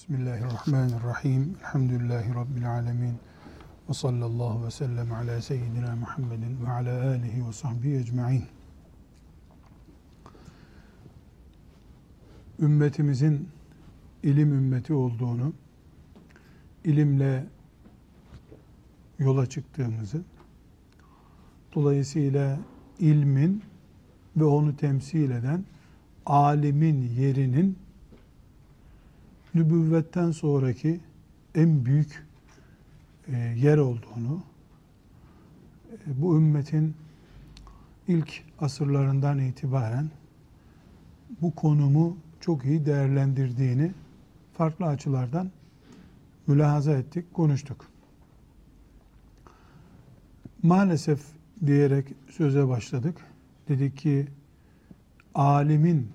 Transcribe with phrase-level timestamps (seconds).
[0.00, 1.56] Bismillahirrahmanirrahim.
[1.60, 3.14] Elhamdülillahi Rabbil alemin.
[3.88, 8.44] Ve sallallahu ve sellem ala seyyidina Muhammedin ve ala alihi ve sahbihi ecma'in.
[12.60, 13.48] Ümmetimizin
[14.22, 15.52] ilim ümmeti olduğunu,
[16.84, 17.46] ilimle
[19.18, 20.22] yola çıktığımızı,
[21.74, 22.58] dolayısıyla
[22.98, 23.62] ilmin
[24.36, 25.64] ve onu temsil eden
[26.26, 27.78] alimin yerinin
[29.54, 31.00] nübüvvetten sonraki
[31.54, 32.26] en büyük
[33.28, 34.42] e, yer olduğunu,
[35.92, 36.94] e, bu ümmetin
[38.08, 40.10] ilk asırlarından itibaren
[41.40, 43.92] bu konumu çok iyi değerlendirdiğini
[44.52, 45.50] farklı açılardan
[46.46, 47.86] mülahaza ettik, konuştuk.
[50.62, 51.20] Maalesef
[51.66, 53.16] diyerek söze başladık.
[53.68, 54.28] Dedik ki
[55.34, 56.08] alimin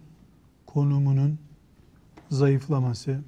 [0.65, 1.39] konumunun
[2.29, 3.21] zayıflaması,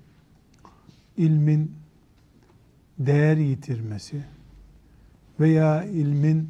[1.18, 1.72] ilmin
[3.00, 4.24] değer yitirmesi
[5.40, 6.50] veya ilmin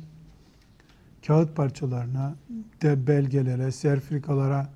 [1.27, 2.35] kağıt parçalarına,
[2.81, 4.69] de belgelere, serfrikalara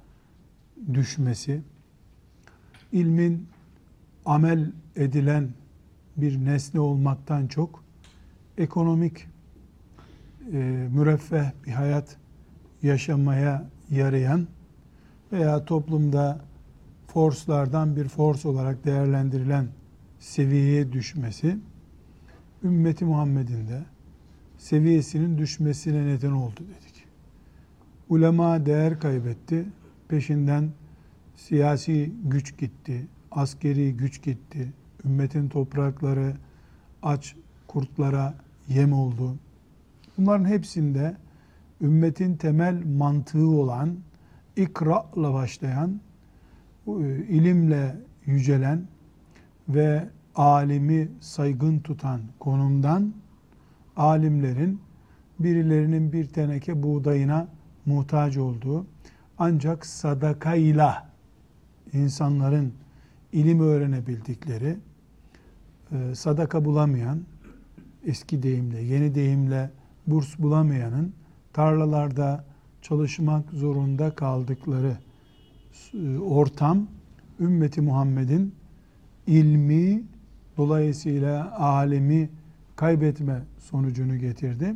[0.93, 1.61] düşmesi,
[2.91, 3.47] ilmin
[4.25, 5.49] amel edilen
[6.17, 7.83] bir nesne olmaktan çok
[8.57, 9.27] ekonomik
[10.53, 10.57] e,
[10.91, 12.17] müreffeh bir hayat
[12.83, 14.47] yaşamaya yarayan
[15.31, 16.39] veya toplumda
[17.07, 19.67] forslardan bir fors olarak değerlendirilen
[20.21, 21.57] seviyeye düşmesi
[22.63, 23.81] ümmeti Muhammed'in de
[24.57, 27.05] seviyesinin düşmesine neden oldu dedik.
[28.09, 29.65] Ulema değer kaybetti.
[30.07, 30.69] Peşinden
[31.35, 34.73] siyasi güç gitti, askeri güç gitti.
[35.05, 36.33] Ümmetin toprakları
[37.03, 37.35] aç
[37.67, 38.35] kurtlara
[38.67, 39.35] yem oldu.
[40.17, 41.17] Bunların hepsinde
[41.81, 43.97] ümmetin temel mantığı olan
[44.55, 46.01] ikra'la başlayan
[46.87, 46.91] e,
[47.29, 48.87] ilimle yücelen
[49.73, 53.13] ve alimi saygın tutan konumdan
[53.97, 54.81] alimlerin
[55.39, 57.47] birilerinin bir teneke buğdayına
[57.85, 58.85] muhtaç olduğu
[59.37, 61.09] ancak sadakayla
[61.93, 62.73] insanların
[63.31, 64.77] ilim öğrenebildikleri
[65.91, 67.21] e, sadaka bulamayan
[68.05, 69.71] eski deyimle yeni deyimle
[70.07, 71.13] burs bulamayanın
[71.53, 72.45] tarlalarda
[72.81, 74.97] çalışmak zorunda kaldıkları
[75.93, 76.87] e, ortam
[77.39, 78.55] ümmeti Muhammed'in
[79.31, 80.03] ilmi
[80.57, 82.29] dolayısıyla alemi
[82.75, 84.75] kaybetme sonucunu getirdi.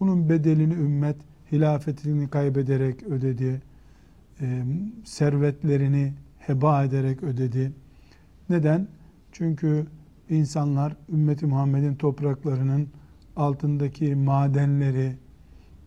[0.00, 1.16] Bunun bedelini ümmet
[1.52, 3.62] hilafetini kaybederek ödedi.
[4.40, 4.62] E,
[5.04, 7.72] servetlerini heba ederek ödedi.
[8.50, 8.88] Neden?
[9.32, 9.86] Çünkü
[10.30, 12.88] insanlar ümmeti Muhammed'in topraklarının
[13.36, 15.16] altındaki madenleri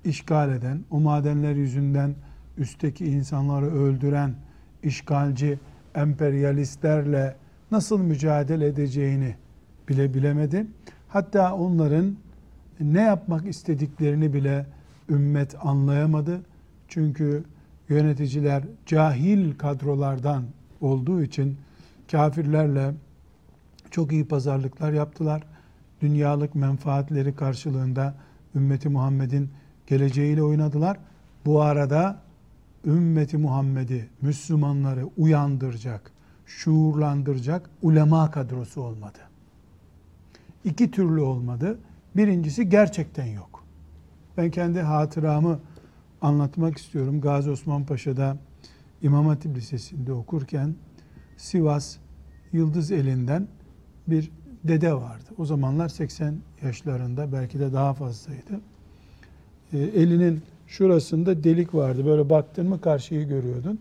[0.05, 2.15] işgal eden, o madenler yüzünden
[2.57, 4.35] üstteki insanları öldüren
[4.83, 5.59] işgalci
[5.95, 7.35] emperyalistlerle
[7.73, 9.35] nasıl mücadele edeceğini
[9.89, 10.67] bile bilemedi.
[11.09, 12.15] Hatta onların
[12.79, 14.65] ne yapmak istediklerini bile
[15.09, 16.41] ümmet anlayamadı.
[16.87, 17.43] Çünkü
[17.89, 20.43] yöneticiler cahil kadrolardan
[20.81, 21.57] olduğu için
[22.11, 22.93] kafirlerle
[23.91, 25.43] çok iyi pazarlıklar yaptılar.
[26.01, 28.15] Dünyalık menfaatleri karşılığında
[28.55, 29.49] ümmeti Muhammed'in
[29.87, 30.97] geleceğiyle oynadılar.
[31.45, 32.21] Bu arada
[32.85, 36.11] ümmeti Muhammed'i, Müslümanları uyandıracak,
[36.45, 39.19] şuurlandıracak ulema kadrosu olmadı.
[40.65, 41.79] İki türlü olmadı.
[42.15, 43.63] Birincisi gerçekten yok.
[44.37, 45.59] Ben kendi hatıramı
[46.21, 47.21] anlatmak istiyorum.
[47.21, 48.37] Gazi Osman Paşa'da
[49.01, 50.75] İmam Hatip Lisesi'nde okurken
[51.37, 51.97] Sivas
[52.53, 53.47] Yıldız elinden
[54.07, 54.31] bir
[54.63, 55.23] dede vardı.
[55.37, 58.59] O zamanlar 80 yaşlarında belki de daha fazlaydı.
[59.73, 62.05] E, elinin şurasında delik vardı.
[62.05, 63.79] Böyle baktın mı karşıyı görüyordun.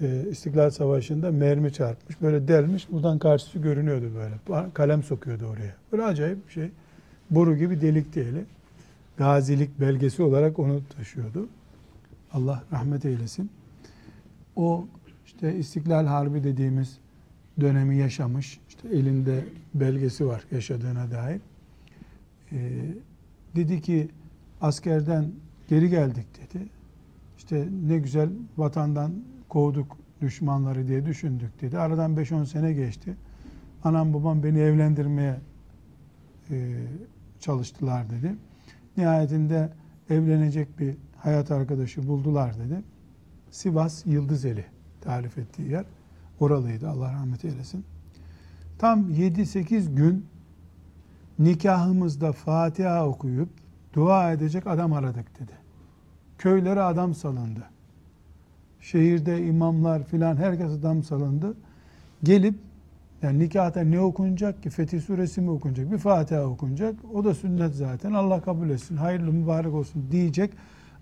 [0.00, 2.22] E, İstiklal Savaşı'nda mermi çarpmış.
[2.22, 2.90] Böyle delmiş.
[2.90, 4.70] Buradan karşısı görünüyordu böyle.
[4.74, 5.74] Kalem sokuyordu oraya.
[5.92, 6.70] Böyle acayip bir şey.
[7.30, 8.44] Boru gibi delikti eli.
[9.16, 11.48] Gazilik belgesi olarak onu taşıyordu.
[12.32, 13.50] Allah rahmet eylesin.
[14.56, 14.86] O
[15.26, 16.98] işte İstiklal Harbi dediğimiz
[17.60, 18.60] dönemi yaşamış.
[18.68, 19.44] İşte elinde
[19.74, 21.40] belgesi var yaşadığına dair.
[22.52, 22.56] Ee,
[23.56, 24.08] dedi ki
[24.60, 25.30] askerden
[25.68, 26.64] geri geldik dedi.
[27.38, 29.12] İşte ne güzel vatandan
[29.48, 31.78] kovduk düşmanları diye düşündük dedi.
[31.78, 33.16] Aradan 5-10 sene geçti.
[33.84, 35.40] Anam babam beni evlendirmeye
[36.50, 36.76] e,
[37.40, 38.34] çalıştılar dedi.
[38.96, 39.72] Nihayetinde
[40.10, 42.82] evlenecek bir hayat arkadaşı buldular dedi.
[43.50, 44.64] Sivas Yıldızeli
[45.00, 45.84] tarif ettiği yer.
[46.40, 47.84] Oralıydı Allah rahmet eylesin.
[48.78, 50.26] Tam 7-8 gün
[51.38, 53.48] nikahımızda Fatiha okuyup
[53.94, 55.52] dua edecek adam aradık dedi.
[56.38, 57.64] Köylere adam salındı.
[58.80, 61.54] Şehirde imamlar filan herkes adam salındı.
[62.22, 62.54] Gelip
[63.22, 64.70] Yani nikahta ne okunacak ki?
[64.70, 65.92] Fetih suresi mi okunacak?
[65.92, 66.94] Bir Fatiha okunacak.
[67.14, 68.12] O da sünnet zaten.
[68.12, 68.96] Allah kabul etsin.
[68.96, 70.52] Hayırlı mübarek olsun diyecek.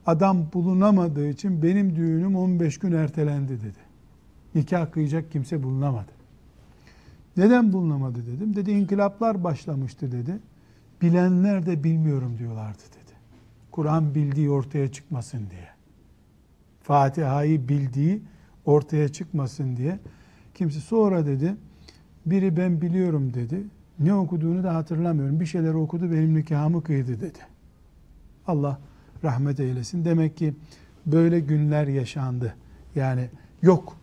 [0.06, 3.78] Adam bulunamadığı için benim düğünüm 15 gün ertelendi dedi.
[4.55, 6.12] Nikah kıyacak kimse bulunamadı.
[7.37, 8.56] Neden bulunamadı dedim.
[8.56, 10.38] Dedi inkılaplar başlamıştı dedi.
[11.02, 13.17] Bilenler de bilmiyorum diyorlardı dedi.
[13.70, 15.75] Kur'an bildiği ortaya çıkmasın diye.
[16.87, 18.23] Fatiha'yı bildiği
[18.65, 19.99] ortaya çıkmasın diye.
[20.55, 21.56] Kimse sonra dedi
[22.27, 23.65] biri ben biliyorum dedi.
[23.99, 25.41] Ne okuduğunu da hatırlamıyorum.
[25.41, 27.38] Bir şeyler okudu benim nikahımı kıydı dedi.
[28.47, 28.79] Allah
[29.25, 30.05] rahmet eylesin.
[30.05, 30.55] Demek ki
[31.06, 32.55] böyle günler yaşandı.
[32.94, 33.29] Yani
[33.62, 33.97] yok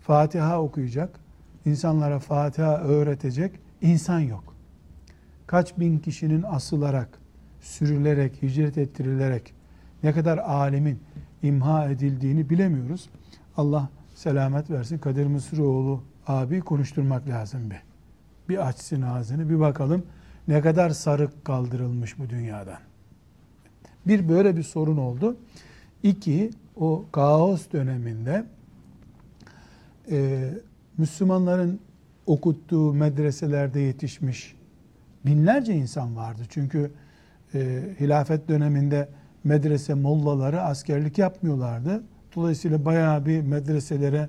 [0.00, 1.20] Fatiha okuyacak,
[1.64, 4.54] insanlara Fatiha öğretecek insan yok.
[5.46, 7.18] Kaç bin kişinin asılarak,
[7.60, 9.54] sürülerek, hicret ettirilerek
[10.02, 10.98] ne kadar alimin
[11.42, 13.08] imha edildiğini bilemiyoruz.
[13.56, 14.98] Allah selamet versin.
[14.98, 17.82] Kadir Mısıroğlu abi konuşturmak lazım bir.
[18.48, 20.02] Bir açsın ağzını bir bakalım
[20.48, 22.78] ne kadar sarık kaldırılmış bu dünyadan.
[24.06, 25.36] Bir böyle bir sorun oldu.
[26.02, 28.44] İki o kaos döneminde
[30.10, 30.48] e,
[30.98, 31.80] Müslümanların
[32.26, 34.56] okuttuğu medreselerde yetişmiş
[35.26, 36.42] binlerce insan vardı.
[36.48, 36.90] Çünkü
[37.54, 39.08] e, hilafet döneminde
[39.44, 42.02] medrese mollaları askerlik yapmıyorlardı.
[42.36, 44.28] Dolayısıyla bayağı bir medreselere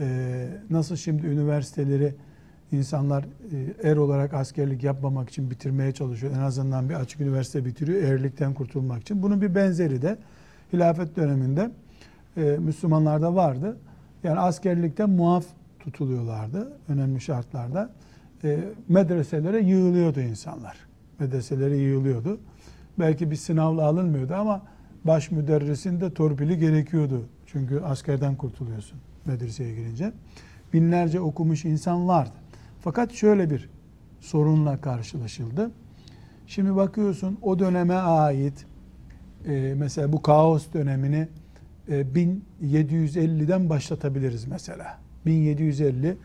[0.00, 2.14] e, nasıl şimdi üniversiteleri
[2.72, 6.32] insanlar e, er olarak askerlik yapmamak için bitirmeye çalışıyor.
[6.36, 9.22] En azından bir açık üniversite bitiriyor erlikten kurtulmak için.
[9.22, 10.18] Bunun bir benzeri de
[10.72, 11.70] hilafet döneminde
[12.36, 13.76] e, Müslümanlarda vardı.
[14.24, 15.44] Yani askerlikten muaf
[15.80, 17.90] tutuluyorlardı önemli şartlarda.
[18.88, 20.76] Medreselere yığılıyordu insanlar.
[21.18, 22.40] Medreselere yığılıyordu.
[22.98, 24.62] Belki bir sınavla alınmıyordu ama
[25.04, 27.28] baş müderrisin de torpili gerekiyordu.
[27.46, 30.12] Çünkü askerden kurtuluyorsun medreseye girince.
[30.72, 32.34] Binlerce okumuş insan vardı.
[32.80, 33.68] Fakat şöyle bir
[34.20, 35.70] sorunla karşılaşıldı.
[36.46, 38.66] Şimdi bakıyorsun o döneme ait
[39.46, 41.28] e, mesela bu kaos dönemini
[41.88, 42.00] e,
[42.62, 44.98] 1750'den başlatabiliriz mesela.
[45.26, 46.16] 1750,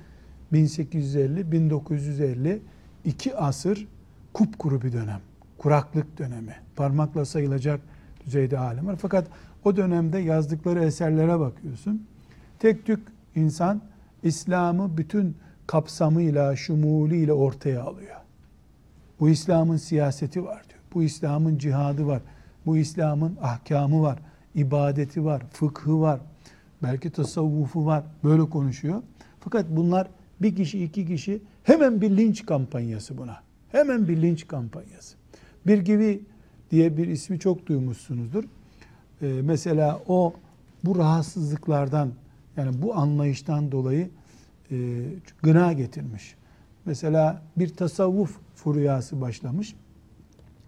[0.53, 2.61] 1850, 1950
[3.05, 3.87] iki asır
[4.33, 5.19] kupkuru bir dönem.
[5.61, 6.55] Kuraklık dönemi.
[6.75, 7.81] Parmakla sayılacak
[8.25, 8.95] düzeyde alim var.
[8.95, 9.27] Fakat
[9.63, 12.07] o dönemde yazdıkları eserlere bakıyorsun.
[12.59, 13.81] Tek tük insan
[14.23, 15.37] İslam'ı bütün
[15.67, 18.15] kapsamıyla, şumuluyla ortaya alıyor.
[19.19, 20.79] Bu İslam'ın siyaseti var diyor.
[20.93, 22.21] Bu İslam'ın cihadı var.
[22.65, 24.19] Bu İslam'ın ahkamı var.
[24.55, 26.19] ibadeti var, fıkhı var.
[26.83, 28.03] Belki tasavvufu var.
[28.23, 29.01] Böyle konuşuyor.
[29.39, 30.07] Fakat bunlar
[30.41, 33.37] bir kişi, iki kişi hemen bir linç kampanyası buna.
[33.71, 35.20] Hemen bir linç kampanyası.
[35.67, 36.21] Bir gibi
[36.71, 38.43] diye bir ismi çok duymuşsunuzdur.
[39.21, 40.33] Ee, mesela o
[40.83, 42.11] bu rahatsızlıklardan
[42.57, 44.09] yani bu anlayıştan dolayı
[44.71, 44.75] e,
[45.41, 46.35] gına getirmiş.
[46.85, 49.75] Mesela bir tasavvuf furyası başlamış.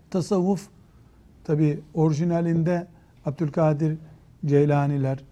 [0.10, 0.68] Tasavvuf
[1.44, 2.88] tabi orijinalinde
[3.26, 3.98] Abdülkadir
[4.46, 5.24] Ceylaniler,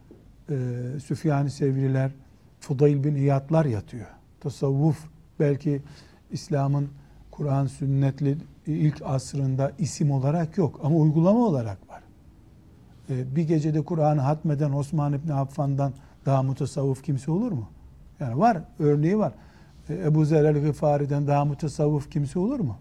[0.49, 0.55] e,
[0.99, 2.11] Süfyan-ı Sevriler,
[2.59, 4.07] Fudayl bin İyadlar yatıyor.
[4.39, 5.05] Tasavvuf
[5.39, 5.81] belki
[6.31, 6.89] İslam'ın
[7.31, 8.37] Kur'an sünnetli
[8.77, 12.03] ilk asrında isim olarak yok ama uygulama olarak var.
[13.09, 15.93] E, bir gecede Kur'an'ı hatmeden Osman İbni Affan'dan
[16.25, 17.69] daha mutasavvuf kimse olur mu?
[18.19, 19.33] Yani var, örneği var.
[19.89, 22.77] E, Ebu Zer el-Gıfari'den daha mutasavvuf kimse olur mu?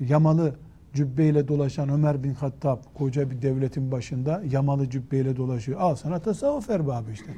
[0.00, 0.54] Yamalı
[0.94, 5.80] cübbeyle dolaşan Ömer bin Hattab koca bir devletin başında yamalı cübbeyle dolaşıyor.
[5.80, 7.34] Al sana tasavvuf erbabı işte.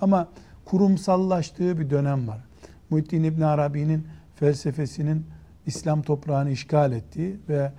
[0.00, 0.28] Ama
[0.64, 2.44] kurumsallaştığı bir dönem var.
[2.90, 5.26] Muhittin İbn Arabi'nin felsefesinin
[5.66, 7.72] İslam toprağını işgal ettiği ve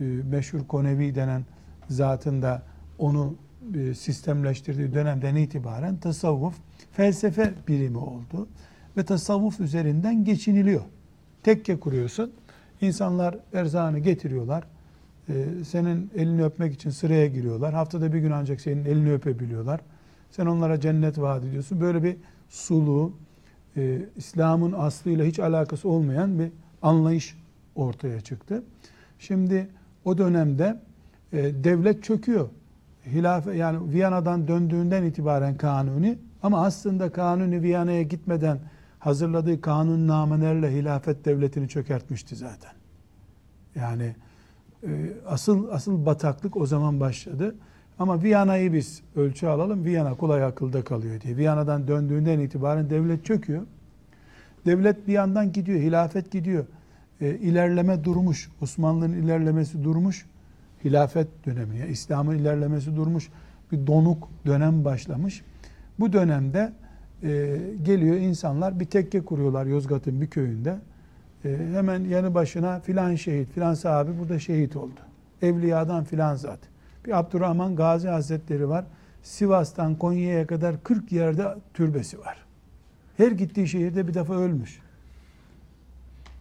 [0.00, 1.44] e, meşhur Konevi denen
[1.88, 2.62] zatın da
[2.98, 3.34] onu
[3.74, 6.54] e, sistemleştirdiği dönemden itibaren tasavvuf
[6.92, 8.48] felsefe birimi oldu.
[8.96, 10.82] Ve tasavvuf üzerinden geçiniliyor.
[11.42, 12.32] Tekke kuruyorsun.
[12.80, 14.64] İnsanlar erzağını getiriyorlar.
[15.28, 17.74] Ee, senin elini öpmek için sıraya giriyorlar.
[17.74, 19.80] Haftada bir gün ancak senin elini öpebiliyorlar.
[20.30, 21.80] Sen onlara cennet vaat ediyorsun.
[21.80, 22.16] Böyle bir
[22.48, 23.12] sulu,
[23.76, 26.50] e, İslam'ın aslıyla hiç alakası olmayan bir
[26.82, 27.36] anlayış
[27.74, 28.62] ortaya çıktı.
[29.18, 29.68] Şimdi
[30.04, 30.80] o dönemde
[31.32, 32.48] e, devlet çöküyor.
[33.06, 38.58] Hilafe yani Viyana'dan döndüğünden itibaren Kanuni ama aslında Kanuni Viyana'ya gitmeden
[38.98, 42.72] hazırladığı kanunnamelerle hilafet devletini çökertmişti zaten.
[43.74, 44.14] Yani
[44.82, 44.88] e,
[45.26, 47.54] asıl asıl bataklık o zaman başladı.
[47.98, 49.84] Ama Viyana'yı biz ölçü alalım.
[49.84, 51.36] Viyana kolay akılda kalıyor diye.
[51.36, 53.62] Viyana'dan döndüğünden itibaren devlet çöküyor.
[54.66, 56.64] Devlet bir yandan gidiyor, hilafet gidiyor.
[57.20, 58.50] E, ilerleme durmuş.
[58.60, 60.26] Osmanlı'nın ilerlemesi durmuş.
[60.84, 63.28] Hilafet dönemi, yani İslam'ın ilerlemesi durmuş.
[63.72, 65.42] Bir donuk dönem başlamış.
[65.98, 66.72] Bu dönemde
[67.22, 70.78] e, geliyor insanlar bir tekke kuruyorlar Yozgat'ın bir köyünde.
[71.44, 75.00] E, hemen yanı başına filan şehit, filan sahabi burada şehit oldu.
[75.42, 76.58] Evliyadan filan zat.
[77.06, 78.84] Bir Abdurrahman Gazi Hazretleri var.
[79.22, 82.49] Sivas'tan Konya'ya kadar 40 yerde türbesi var.
[83.16, 84.80] Her gittiği şehirde bir defa ölmüş.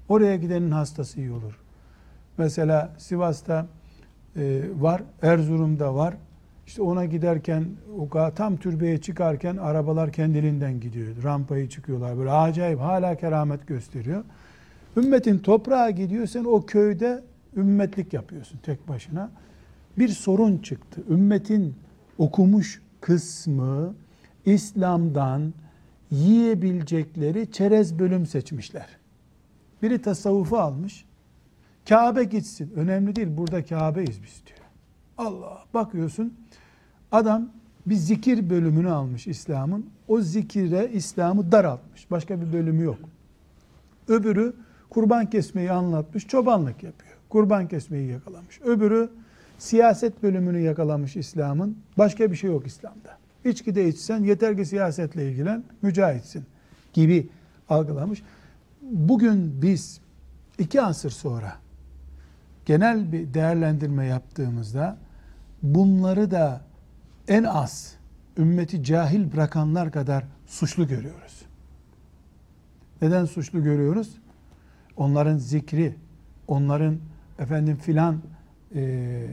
[0.09, 1.59] Oraya gidenin hastası iyi olur.
[2.37, 3.67] Mesela Sivas'ta
[4.35, 6.13] e, var, Erzurum'da var.
[6.67, 7.65] İşte ona giderken
[8.35, 11.23] tam türbeye çıkarken arabalar kendiliğinden gidiyor.
[11.23, 12.17] Rampayı çıkıyorlar.
[12.17, 14.23] Böyle acayip hala keramet gösteriyor.
[14.97, 16.27] Ümmetin toprağa gidiyor.
[16.27, 17.23] Sen o köyde
[17.57, 19.31] ümmetlik yapıyorsun tek başına.
[19.97, 21.01] Bir sorun çıktı.
[21.09, 21.75] Ümmetin
[22.17, 23.95] okumuş kısmı
[24.45, 25.53] İslam'dan
[26.11, 28.87] yiyebilecekleri çerez bölüm seçmişler.
[29.81, 31.05] Biri tasavvufu almış.
[31.89, 32.71] Kabe gitsin.
[32.75, 33.27] Önemli değil.
[33.37, 34.59] Burada Kabe'yiz biz diyor.
[35.17, 36.33] Allah bakıyorsun
[37.11, 37.49] adam
[37.85, 39.89] bir zikir bölümünü almış İslam'ın.
[40.07, 42.11] O zikire İslam'ı daraltmış.
[42.11, 42.99] Başka bir bölümü yok.
[44.07, 44.53] Öbürü
[44.89, 46.27] kurban kesmeyi anlatmış.
[46.27, 47.13] Çobanlık yapıyor.
[47.29, 48.61] Kurban kesmeyi yakalamış.
[48.61, 49.09] Öbürü
[49.57, 51.77] siyaset bölümünü yakalamış İslam'ın.
[51.97, 53.17] Başka bir şey yok İslam'da.
[53.45, 56.45] İçki de içsen yeter ki siyasetle ilgilen, mücahitsin
[56.93, 57.29] gibi
[57.69, 58.23] algılamış.
[58.81, 60.01] Bugün biz
[60.57, 61.53] iki asır sonra
[62.65, 64.97] genel bir değerlendirme yaptığımızda
[65.63, 66.61] bunları da
[67.27, 67.95] en az
[68.37, 71.41] ümmeti cahil bırakanlar kadar suçlu görüyoruz.
[73.01, 74.17] Neden suçlu görüyoruz?
[74.97, 75.95] Onların zikri,
[76.47, 76.97] onların
[77.39, 78.21] efendim filan
[78.75, 79.27] e,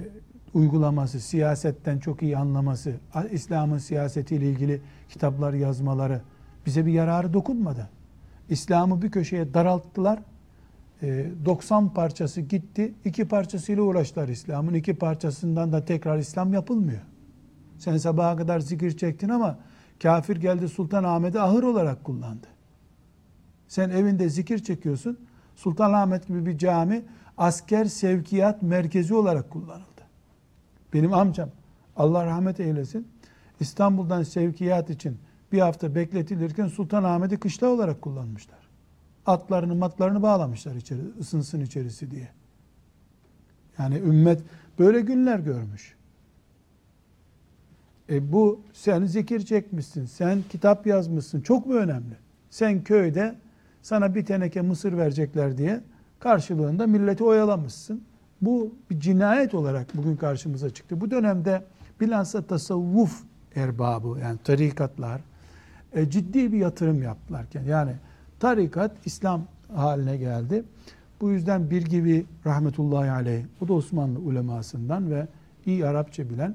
[0.56, 2.94] uygulaması, siyasetten çok iyi anlaması,
[3.30, 6.20] İslam'ın siyasetiyle ilgili kitaplar yazmaları
[6.66, 7.88] bize bir yararı dokunmadı.
[8.48, 10.18] İslam'ı bir köşeye daralttılar.
[11.02, 12.94] 90 e, parçası gitti.
[13.04, 14.74] iki parçasıyla uğraştılar İslam'ın.
[14.74, 17.00] iki parçasından da tekrar İslam yapılmıyor.
[17.78, 19.58] Sen sabaha kadar zikir çektin ama
[20.02, 22.46] kafir geldi Sultan Ahmet'i ahır olarak kullandı.
[23.68, 25.18] Sen evinde zikir çekiyorsun.
[25.56, 27.02] Sultan Ahmet gibi bir cami
[27.38, 29.95] asker sevkiyat merkezi olarak kullanıldı.
[30.96, 31.50] Benim amcam
[31.96, 33.08] Allah rahmet eylesin
[33.60, 35.18] İstanbul'dan sevkiyat için
[35.52, 38.58] bir hafta bekletilirken Sultan Ahmet'i kışla olarak kullanmışlar.
[39.26, 42.28] Atlarını matlarını bağlamışlar içeri, ısınsın içerisi diye.
[43.78, 44.42] Yani ümmet
[44.78, 45.96] böyle günler görmüş.
[48.10, 51.40] E bu sen zikir çekmişsin, sen kitap yazmışsın.
[51.40, 52.16] Çok mu önemli?
[52.50, 53.34] Sen köyde
[53.82, 55.80] sana bir teneke mısır verecekler diye
[56.20, 58.04] karşılığında milleti oyalamışsın.
[58.42, 61.00] Bu bir cinayet olarak bugün karşımıza çıktı.
[61.00, 61.64] Bu dönemde
[62.00, 63.22] bilhassa tasavvuf
[63.56, 65.20] erbabı yani tarikatlar
[65.92, 67.92] e, ciddi bir yatırım yaptılarken yani
[68.40, 69.42] tarikat İslam
[69.74, 70.64] haline geldi.
[71.20, 75.28] Bu yüzden bir gibi rahmetullahi aleyh bu da Osmanlı ulemasından ve
[75.66, 76.54] iyi Arapça bilen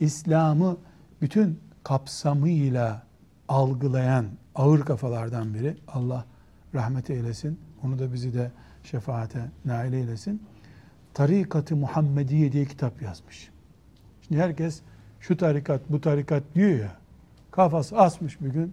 [0.00, 0.76] İslam'ı
[1.20, 3.02] bütün kapsamıyla
[3.48, 5.76] algılayan ağır kafalardan biri.
[5.88, 6.24] Allah
[6.74, 7.58] rahmet eylesin.
[7.82, 8.50] Onu da bizi de
[8.82, 10.42] şefaate nail eylesin.
[11.16, 13.50] Tarikat-ı Muhammediye diye kitap yazmış.
[14.22, 14.80] Şimdi herkes
[15.20, 16.96] şu tarikat, bu tarikat diyor ya.
[17.50, 18.72] Kafası asmış bir gün.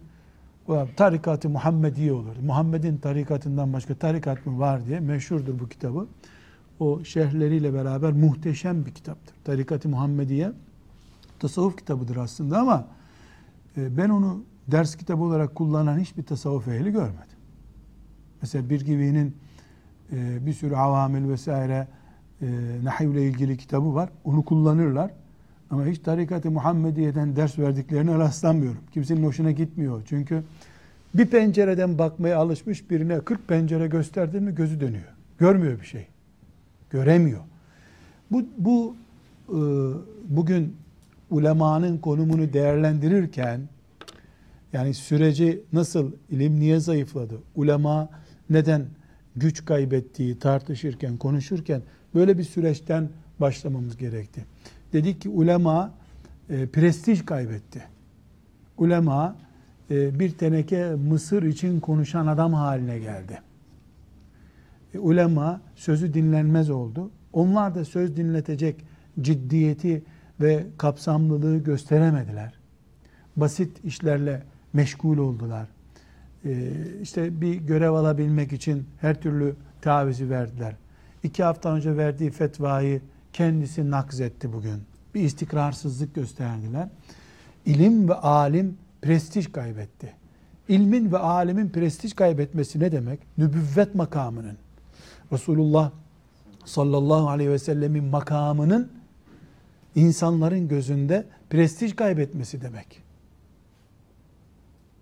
[0.96, 2.36] Tarikat-ı Muhammediye olur.
[2.42, 6.06] Muhammed'in tarikatından başka tarikat mı var diye meşhurdur bu kitabı.
[6.80, 9.36] O şerhleriyle beraber muhteşem bir kitaptır.
[9.44, 10.52] Tarikat-ı Muhammediye
[11.38, 12.86] tasavvuf kitabıdır aslında ama
[13.76, 17.38] e, ben onu ders kitabı olarak kullanan hiçbir tasavvuf ehli görmedim.
[18.42, 19.36] Mesela bir gibinin
[20.12, 21.88] e, bir sürü avamil vesaire
[22.42, 22.46] e,
[23.00, 24.08] ile ilgili kitabı var.
[24.24, 25.10] Onu kullanırlar.
[25.70, 28.80] Ama hiç tarikat-ı Muhammediye'den ders verdiklerine rastlamıyorum.
[28.92, 30.02] Kimsenin hoşuna gitmiyor.
[30.06, 30.42] Çünkü
[31.14, 35.14] bir pencereden bakmaya alışmış birine 40 pencere gösterdin mi gözü dönüyor.
[35.38, 36.06] Görmüyor bir şey.
[36.90, 37.40] Göremiyor.
[38.30, 38.96] Bu, bu
[39.48, 39.58] e,
[40.28, 40.76] bugün
[41.30, 43.60] ulemanın konumunu değerlendirirken
[44.72, 48.08] yani süreci nasıl, ilim niye zayıfladı, ulema
[48.50, 48.86] neden
[49.36, 51.82] güç kaybettiği tartışırken, konuşurken
[52.14, 53.08] böyle bir süreçten
[53.40, 54.44] başlamamız gerekti.
[54.92, 55.94] Dedik ki ulema
[56.50, 57.84] e, prestij kaybetti.
[58.78, 59.36] Ulema
[59.90, 63.40] e, bir teneke mısır için konuşan adam haline geldi.
[64.94, 67.10] E, ulema sözü dinlenmez oldu.
[67.32, 68.76] Onlar da söz dinletecek
[69.20, 70.02] ciddiyeti
[70.40, 72.52] ve kapsamlılığı gösteremediler.
[73.36, 74.42] Basit işlerle
[74.72, 75.68] meşgul oldular.
[76.44, 76.70] Ee,
[77.02, 80.76] işte bir görev alabilmek için her türlü tavizi verdiler.
[81.24, 83.00] İki hafta önce verdiği fetvayı
[83.32, 84.82] kendisi nakzetti bugün.
[85.14, 86.88] Bir istikrarsızlık gösterdiler.
[87.66, 90.12] İlim ve alim prestij kaybetti.
[90.68, 93.20] İlmin ve alimin prestij kaybetmesi ne demek?
[93.38, 94.56] Nübüvvet makamının,
[95.32, 95.90] Resulullah
[96.64, 98.92] sallallahu aleyhi ve sellemin makamının
[99.94, 103.02] insanların gözünde prestij kaybetmesi demek.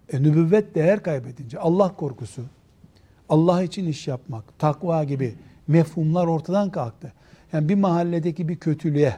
[0.09, 2.43] E, nübüvvet değer kaybedince Allah korkusu,
[3.29, 5.35] Allah için iş yapmak, takva gibi
[5.69, 7.13] mefhumlar ortadan kalktı.
[7.53, 9.17] Yani bir mahalledeki bir kötülüğe,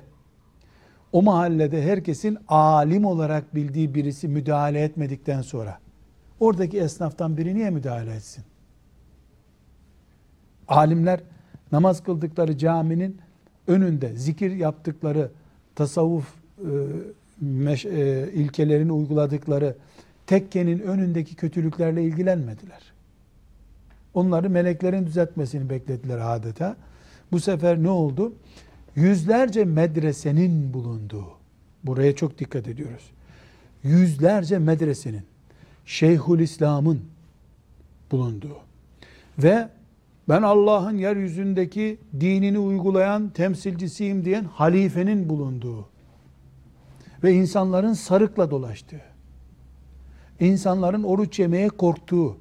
[1.13, 5.79] o mahallede herkesin alim olarak bildiği birisi müdahale etmedikten sonra
[6.41, 8.45] oradaki esnaftan biri niye müdahale etsin?
[10.69, 11.21] Alimler
[11.73, 13.19] namaz kıldıkları caminin
[13.67, 15.31] önünde zikir yaptıkları,
[15.75, 16.71] tasavvuf e,
[17.41, 19.77] meş, e, ilkelerini uyguladıkları
[20.27, 22.94] tekkenin önündeki kötülüklerle ilgilenmediler.
[24.15, 26.77] Onları meleklerin düzeltmesini beklediler adeta.
[27.33, 28.33] Bu sefer ne oldu?
[28.97, 31.27] Yüzlerce medresenin bulunduğu,
[31.85, 33.11] buraya çok dikkat ediyoruz.
[33.83, 35.23] Yüzlerce medresenin,
[35.87, 37.01] Şeyhül İslam'ın
[38.11, 38.59] bulunduğu
[39.39, 39.69] ve
[40.29, 45.89] ben Allah'ın yeryüzündeki dinini uygulayan temsilcisiyim diyen halifenin bulunduğu
[47.23, 49.03] ve insanların sarıkla dolaştığı,
[50.41, 52.37] insanların oruç yemeye korktuğu,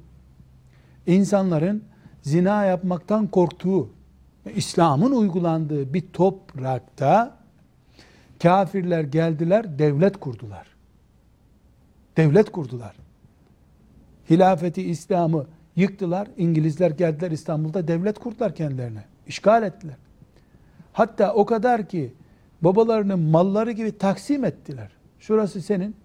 [1.06, 1.84] insanların
[2.22, 3.88] zina yapmaktan korktuğu,
[4.54, 7.36] İslam'ın uygulandığı bir toprakta
[8.42, 10.66] kafirler geldiler, devlet kurdular.
[12.16, 12.96] Devlet kurdular.
[14.30, 15.46] Hilafeti İslam'ı
[15.76, 16.28] yıktılar.
[16.36, 19.04] İngilizler geldiler İstanbul'da devlet kurdular kendilerine.
[19.26, 19.96] İşgal ettiler.
[20.92, 22.14] Hatta o kadar ki
[22.62, 24.90] babalarının malları gibi taksim ettiler.
[25.18, 25.96] Şurası senin,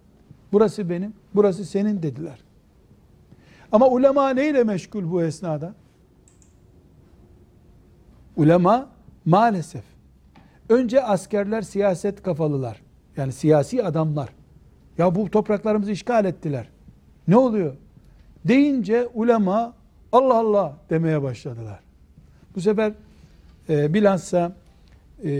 [0.52, 2.40] burası benim, burası senin dediler.
[3.72, 5.74] Ama ulema neyle meşgul bu esnada?
[8.38, 8.90] Ulema
[9.26, 9.84] maalesef
[10.70, 12.82] önce askerler siyaset kafalılar.
[13.18, 14.30] Yani siyasi adamlar.
[14.98, 16.70] Ya bu topraklarımızı işgal ettiler.
[17.28, 17.76] Ne oluyor?
[18.46, 19.74] Deyince ulema
[20.12, 21.80] Allah Allah demeye başladılar.
[22.56, 22.94] Bu sefer
[23.70, 24.56] e, bilhassa
[25.24, 25.32] e,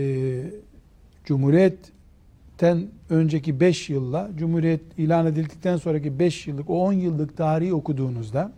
[2.60, 8.52] Cumhuriyet'ten önceki 5 yılla Cumhuriyet ilan edildikten sonraki 5 yıllık o 10 yıllık tarihi okuduğunuzda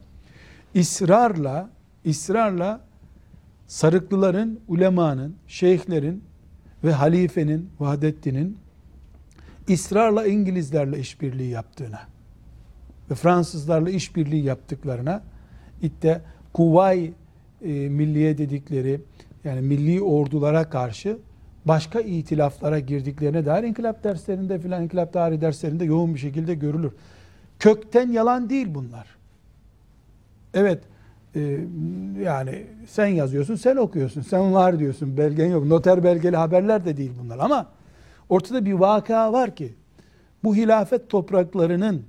[0.77, 1.71] ısrarla
[2.07, 2.81] ısrarla
[3.67, 6.25] sarıklıların, ulemanın, şeyhlerin
[6.85, 8.59] ve halifenin, Vahdettin'in
[9.71, 12.01] ısrarla İngilizlerle işbirliği yaptığına
[13.11, 15.23] ve Fransızlarla işbirliği yaptıklarına
[15.83, 16.21] itte
[16.53, 17.13] Kuvay
[17.63, 19.01] e, Milliye dedikleri
[19.45, 21.19] yani milli ordulara karşı
[21.65, 26.93] başka itilaflara girdiklerine dair inkılap derslerinde filan inkılap tarihi derslerinde yoğun bir şekilde görülür.
[27.59, 29.07] Kökten yalan değil bunlar.
[30.55, 30.83] Evet
[31.37, 31.59] e,
[32.23, 37.13] yani sen yazıyorsun sen okuyorsun sen var diyorsun belgen yok noter belgeli haberler de değil
[37.23, 37.67] bunlar ama
[38.29, 39.75] ortada bir vaka var ki
[40.45, 42.03] bu hilafet topraklarının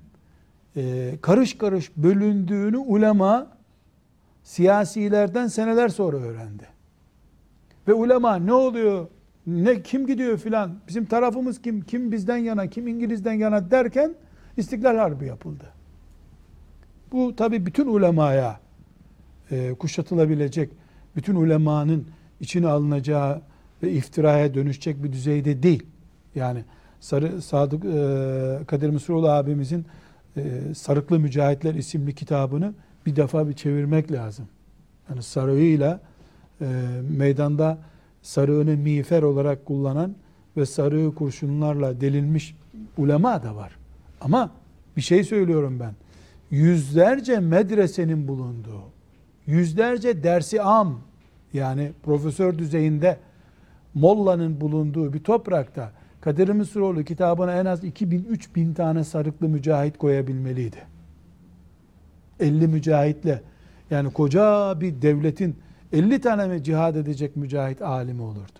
[0.76, 3.48] e, karış karış bölündüğünü ulema
[4.44, 6.68] siyasilerden seneler sonra öğrendi.
[7.88, 9.08] Ve ulema ne oluyor?
[9.48, 10.76] Ne kim gidiyor filan?
[10.88, 11.82] Bizim tarafımız kim?
[11.82, 12.68] Kim bizden yana?
[12.68, 14.16] Kim İngiliz'den yana derken
[14.58, 15.64] İstiklal Harbi yapıldı.
[17.12, 18.60] Bu tabi bütün ulemaya
[19.52, 20.70] e, kuşatılabilecek,
[21.16, 22.08] bütün ulemanın
[22.40, 23.42] içine alınacağı
[23.84, 25.84] ve iftiraya dönüşecek bir düzeyde değil.
[26.36, 26.64] Yani
[27.00, 29.86] Sarı Sadık e, Kadir Mısıroğlu abimizin
[30.38, 30.42] e,
[30.76, 32.74] Sarıklı Mücahitler isimli kitabını
[33.06, 34.48] bir defa bir çevirmek lazım.
[35.10, 36.00] Yani sarığıyla
[36.62, 36.66] e,
[37.18, 37.78] meydanda
[38.24, 40.16] sarığını miğfer olarak kullanan
[40.58, 42.56] ve sarığı kurşunlarla delilmiş
[42.98, 43.76] ulema da var.
[44.22, 44.52] Ama
[44.98, 45.94] bir şey söylüyorum ben.
[46.52, 48.84] Yüzlerce medresenin bulunduğu,
[49.46, 51.00] yüzlerce dersi am
[51.54, 53.18] yani profesör düzeyinde
[53.94, 60.78] mollanın bulunduğu bir toprakta Kadir Mısıroğlu kitabına en az 2000-3000 tane sarıklı mücahit koyabilmeliydi.
[62.40, 63.42] 50 mücahitle
[63.92, 65.56] yani koca bir devletin
[65.94, 68.60] 50 tane mi cihad edecek mücahit alimi olurdu.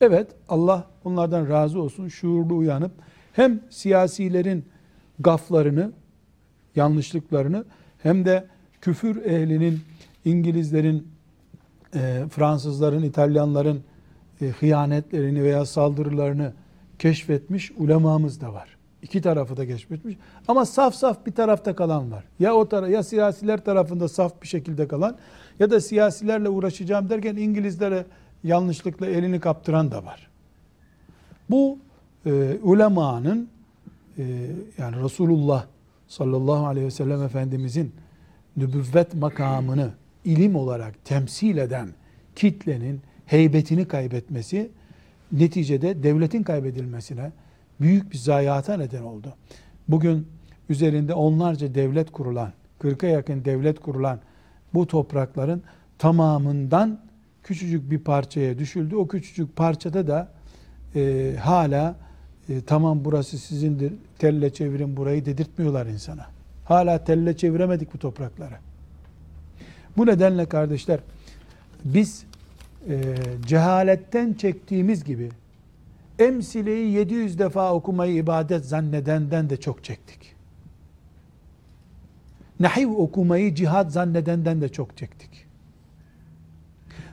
[0.00, 2.92] Evet Allah onlardan razı olsun şuurlu uyanıp
[3.32, 4.64] hem siyasilerin
[5.18, 5.92] gaflarını,
[6.76, 7.64] yanlışlıklarını
[8.02, 8.46] hem de
[8.80, 9.80] küfür ehlinin,
[10.24, 11.08] İngilizlerin,
[11.94, 13.82] e, Fransızların, İtalyanların
[14.40, 16.52] e, hıyanetlerini veya saldırılarını
[16.98, 18.77] keşfetmiş ulemamız da var.
[19.02, 20.16] İki tarafı da keşfetmiş.
[20.48, 22.24] Ama saf saf bir tarafta kalan var.
[22.38, 25.16] Ya o tara ya siyasiler tarafında saf bir şekilde kalan
[25.58, 28.06] ya da siyasilerle uğraşacağım derken İngilizlere
[28.44, 30.28] yanlışlıkla elini kaptıran da var.
[31.50, 31.78] Bu
[32.26, 33.48] e, ulemanın
[34.18, 34.22] e,
[34.78, 35.66] yani Resulullah
[36.08, 37.92] sallallahu aleyhi ve sellem Efendimizin
[38.56, 39.90] nübüvvet makamını
[40.24, 41.88] ilim olarak temsil eden
[42.36, 44.70] kitlenin heybetini kaybetmesi
[45.32, 47.32] neticede devletin kaybedilmesine
[47.80, 49.34] büyük bir zayiata neden oldu.
[49.88, 50.28] Bugün
[50.68, 54.18] üzerinde onlarca devlet kurulan, 40'a yakın devlet kurulan
[54.74, 55.62] bu toprakların
[55.98, 57.00] tamamından
[57.42, 58.96] küçücük bir parçaya düşüldü.
[58.96, 60.28] O küçücük parçada da
[60.94, 61.96] e, hala
[62.48, 66.26] e, tamam burası sizindir, telle çevirin burayı dedirtmiyorlar insana.
[66.64, 68.54] Hala telle çeviremedik bu toprakları.
[69.96, 71.00] Bu nedenle kardeşler
[71.84, 72.24] biz
[72.88, 73.14] e,
[73.46, 75.28] cehaletten çektiğimiz gibi
[76.18, 80.34] emsileyi 700 defa okumayı ibadet zannedenden de çok çektik.
[82.60, 85.46] Nahiv okumayı cihat zannedenden de çok çektik.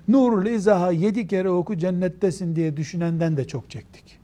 [0.07, 4.19] Nurul İzaha yedi kere oku cennettesin diye düşünenden de çok çektik.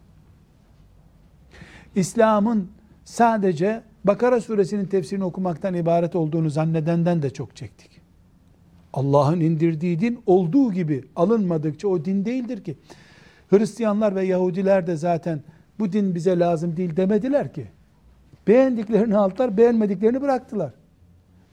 [1.96, 2.70] İslam'ın
[3.06, 8.02] sadece Bakara suresinin tefsirini okumaktan ibaret olduğunu zannedenden de çok çektik.
[8.94, 12.78] Allah'ın indirdiği din olduğu gibi alınmadıkça o din değildir ki.
[13.52, 15.42] Hristiyanlar ve Yahudiler de zaten
[15.80, 17.68] bu din bize lazım değil demediler ki.
[18.48, 20.74] Beğendiklerini aldılar, beğenmediklerini bıraktılar.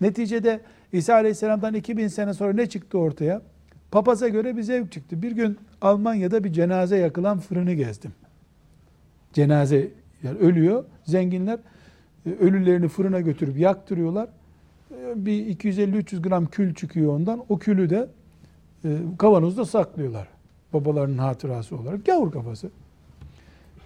[0.00, 0.60] Neticede
[0.92, 3.42] İsa Aleyhisselam'dan 2000 sene sonra ne çıktı ortaya?
[3.90, 5.22] Papaza göre bir zevk çıktı.
[5.22, 8.12] Bir gün Almanya'da bir cenaze yakılan fırını gezdim.
[9.32, 9.88] Cenaze
[10.22, 10.84] yani ölüyor.
[11.04, 11.58] Zenginler
[12.26, 14.28] e, ölülerini fırına götürüp yaktırıyorlar.
[14.90, 17.44] E, Bir 250-300 gram kül çıkıyor ondan.
[17.48, 18.08] O külü de
[18.84, 20.28] e, kavanozda saklıyorlar.
[20.72, 22.06] Babalarının hatırası olarak.
[22.06, 22.70] Gavur kafası.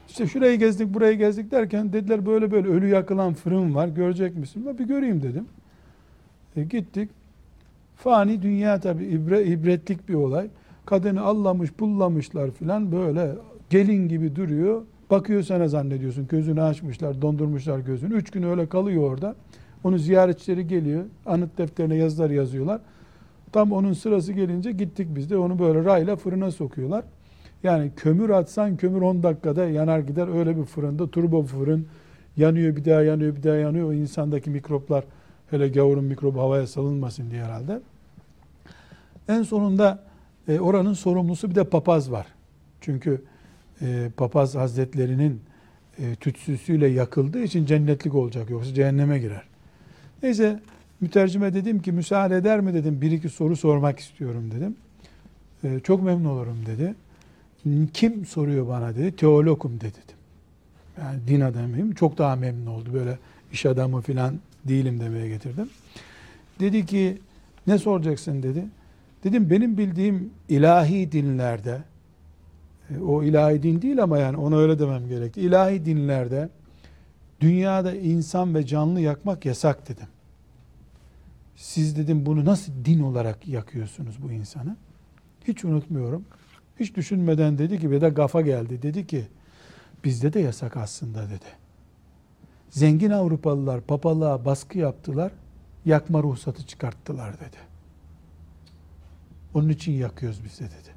[0.08, 3.88] İşte şurayı gezdik, burayı gezdik derken dediler böyle böyle ölü yakılan fırın var.
[3.88, 4.64] Görecek misin?
[4.66, 5.46] Ben bir göreyim dedim.
[6.56, 7.10] E, gittik.
[7.96, 10.48] Fani dünya tabi ibre, ibretlik bir olay.
[10.86, 13.34] Kadını allamış, pullamışlar filan böyle
[13.70, 14.82] gelin gibi duruyor.
[15.10, 16.26] Bakıyor sana zannediyorsun.
[16.28, 18.14] Gözünü açmışlar, dondurmuşlar gözünü.
[18.14, 19.34] Üç gün öyle kalıyor orada.
[19.84, 21.04] Onu ziyaretçileri geliyor.
[21.26, 22.80] Anıt defterine yazılar yazıyorlar.
[23.52, 27.04] Tam onun sırası gelince gittik biz de onu böyle rayla fırına sokuyorlar.
[27.62, 30.38] Yani kömür atsan kömür 10 dakikada yanar gider.
[30.38, 31.86] Öyle bir fırında turbo fırın
[32.36, 33.88] yanıyor bir daha yanıyor bir daha yanıyor.
[33.88, 35.04] O insandaki mikroplar
[35.50, 37.80] hele gavurun mikrobu havaya salınmasın diye herhalde.
[39.28, 40.04] En sonunda
[40.48, 42.26] e, oranın sorumlusu bir de papaz var.
[42.80, 43.22] Çünkü
[43.82, 45.40] e, papaz hazretlerinin
[45.98, 49.42] e, tütsüsüyle yakıldığı için cennetlik olacak yoksa cehenneme girer.
[50.22, 50.60] Neyse
[51.02, 54.76] mütercime dedim ki müsaade eder mi dedim bir iki soru sormak istiyorum dedim.
[55.64, 56.94] E, çok memnun olurum dedi.
[57.92, 59.16] Kim soruyor bana dedi.
[59.16, 60.16] Teologum de dedim.
[60.98, 61.94] Yani din adamıyım.
[61.94, 62.90] Çok daha memnun oldu.
[62.94, 63.18] Böyle
[63.52, 65.70] iş adamı falan değilim demeye getirdim.
[66.60, 67.18] Dedi ki
[67.66, 68.64] ne soracaksın dedi.
[69.24, 71.78] Dedim benim bildiğim ilahi dinlerde
[72.90, 75.40] e, o ilahi din değil ama yani ona öyle demem gerekti.
[75.40, 76.48] İlahi dinlerde
[77.40, 80.06] dünyada insan ve canlı yakmak yasak dedim.
[81.56, 84.76] Siz dedim bunu nasıl din olarak yakıyorsunuz bu insanı?
[85.48, 86.24] Hiç unutmuyorum.
[86.80, 88.82] Hiç düşünmeden dedi ki ve de gafa geldi.
[88.82, 89.26] Dedi ki
[90.04, 91.62] bizde de yasak aslında dedi.
[92.70, 95.32] Zengin Avrupalılar papalığa baskı yaptılar.
[95.84, 97.56] Yakma ruhsatı çıkarttılar dedi.
[99.54, 100.92] Onun için yakıyoruz biz de dedi.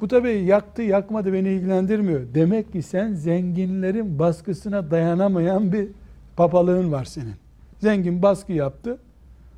[0.00, 2.34] Bu tabi yaktı yakmadı beni ilgilendirmiyor.
[2.34, 5.88] Demek ki sen zenginlerin baskısına dayanamayan bir
[6.36, 7.34] papalığın var senin.
[7.82, 8.98] Zengin baskı yaptı.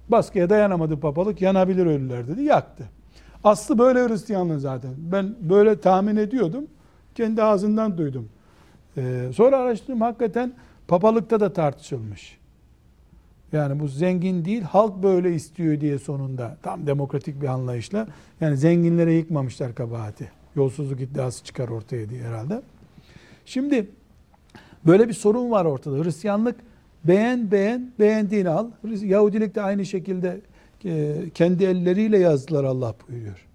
[0.09, 2.43] Baskıya dayanamadı papalık yanabilir ölüler dedi.
[2.43, 2.89] Yaktı.
[3.45, 4.91] Aslı böyle Hristiyanlığı zaten.
[4.99, 6.67] Ben böyle tahmin ediyordum.
[7.15, 8.29] Kendi ağzından duydum.
[8.97, 10.53] Ee, sonra araştırdım hakikaten
[10.89, 12.39] papalıkta da tartışılmış.
[13.53, 18.07] Yani bu zengin değil, halk böyle istiyor diye sonunda tam demokratik bir anlayışla
[18.41, 20.31] yani zenginlere yıkmamışlar kabahati.
[20.57, 22.63] Yolsuzluk iddiası çıkar ortaya diye herhalde.
[23.47, 23.91] Şimdi
[24.87, 26.05] böyle bir sorun var ortada.
[26.05, 26.57] Hristiyanlık
[27.05, 28.71] beğen beğen beğendiğini al.
[29.03, 30.41] Yahudilik de aynı şekilde
[30.85, 33.47] e, kendi elleriyle yazdılar Allah buyuruyor.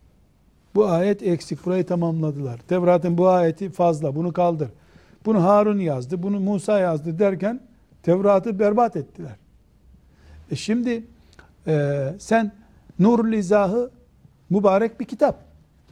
[0.75, 1.65] Bu ayet eksik.
[1.65, 2.57] Burayı tamamladılar.
[2.57, 4.15] Tevrat'ın bu ayeti fazla.
[4.15, 4.69] Bunu kaldır.
[5.25, 6.23] Bunu Harun yazdı.
[6.23, 7.59] Bunu Musa yazdı derken
[8.03, 9.35] Tevrat'ı berbat ettiler.
[10.51, 11.03] E şimdi
[11.67, 12.51] e, sen
[12.99, 13.91] Nurul İzah'ı
[14.49, 15.39] mübarek bir kitap.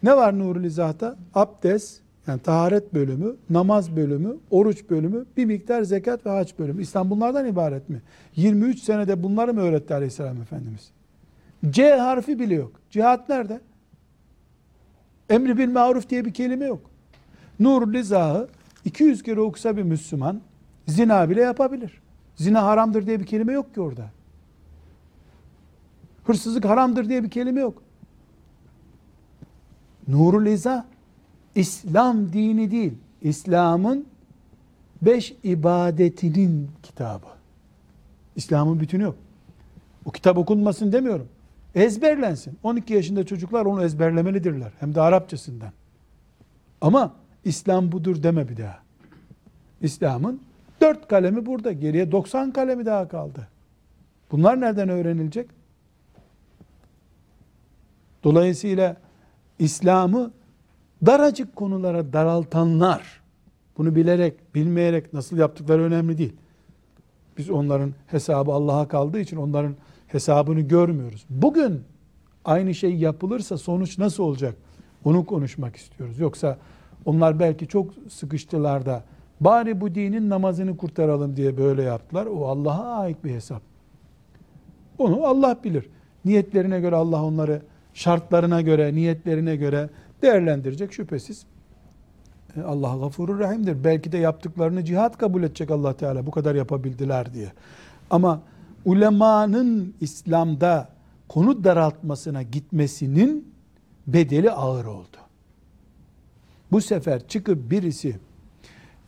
[0.03, 1.15] Ne var Nurul İzah'ta?
[1.33, 6.81] Abdest, yani taharet bölümü, namaz bölümü, oruç bölümü, bir miktar zekat ve hac bölümü.
[6.81, 8.01] İslam bunlardan ibaret mi?
[8.35, 10.91] 23 senede bunları mı öğretti Aleyhisselam Efendimiz?
[11.69, 12.71] C harfi bile yok.
[12.89, 13.61] Cihat nerede?
[15.29, 16.81] Emri bil maruf diye bir kelime yok.
[17.59, 18.47] Nurul İzah'ı
[18.85, 20.41] 200 kere okusa bir Müslüman
[20.87, 22.01] zina bile yapabilir.
[22.35, 24.09] Zina haramdır diye bir kelime yok ki orada.
[26.23, 27.83] Hırsızlık haramdır diye bir kelime yok.
[30.07, 30.85] Nurul İza
[31.57, 32.93] İslam dini değil.
[33.21, 34.05] İslam'ın
[35.01, 37.27] beş ibadetinin kitabı.
[38.35, 39.15] İslam'ın bütünü yok.
[40.05, 41.27] O kitap okunmasın demiyorum.
[41.75, 42.57] Ezberlensin.
[42.63, 44.71] 12 yaşında çocuklar onu ezberlemelidirler.
[44.79, 45.71] Hem de Arapçasından.
[46.81, 47.15] Ama
[47.45, 48.79] İslam budur deme bir daha.
[49.81, 50.41] İslam'ın
[50.81, 51.71] dört kalemi burada.
[51.71, 53.47] Geriye 90 kalemi daha kaldı.
[54.31, 55.49] Bunlar nereden öğrenilecek?
[58.23, 58.97] Dolayısıyla
[59.59, 60.31] İslam'ı
[61.05, 63.21] daracık konulara daraltanlar
[63.77, 66.33] Bunu bilerek, bilmeyerek nasıl yaptıkları önemli değil.
[67.37, 69.75] Biz onların hesabı Allah'a kaldığı için onların
[70.07, 71.25] hesabını görmüyoruz.
[71.29, 71.81] Bugün
[72.45, 74.55] aynı şey yapılırsa sonuç nasıl olacak?
[75.05, 76.19] Onu konuşmak istiyoruz.
[76.19, 76.57] Yoksa
[77.05, 79.03] onlar belki çok sıkıştılar da
[79.41, 82.25] bari bu dinin namazını kurtaralım diye böyle yaptılar.
[82.25, 83.61] O Allah'a ait bir hesap.
[84.97, 85.89] Onu Allah bilir.
[86.25, 87.61] Niyetlerine göre Allah onları
[87.93, 89.89] şartlarına göre, niyetlerine göre
[90.21, 91.45] değerlendirecek şüphesiz.
[92.57, 93.83] E, Allah gafurur rahimdir.
[93.83, 97.51] Belki de yaptıklarını cihat kabul edecek Allah Teala bu kadar yapabildiler diye.
[98.09, 98.41] Ama
[98.85, 100.89] ulemanın İslam'da
[101.27, 103.53] konu daraltmasına gitmesinin
[104.07, 105.17] bedeli ağır oldu.
[106.71, 108.15] Bu sefer çıkıp birisi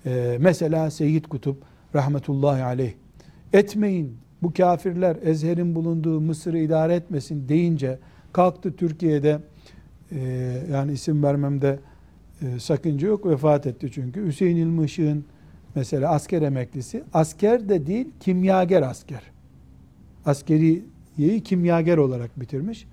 [0.06, 1.64] e, mesela Seyyid Kutup
[1.96, 2.94] rahmetullahi aleyh
[3.54, 8.00] etmeyin bu kafirler Ezher'in bulunduğu Mısır'ı idare etmesin deyince
[8.34, 9.40] kalktı Türkiye'de
[10.12, 10.20] e,
[10.72, 11.80] yani isim vermemde
[12.42, 15.26] e, sakınca yok vefat etti çünkü Hüseyin İlmi Işık'ın
[15.76, 19.22] mesela asker emeklisi asker de değil kimyager asker
[20.26, 22.88] askeriyeyi kimyager olarak bitirmiş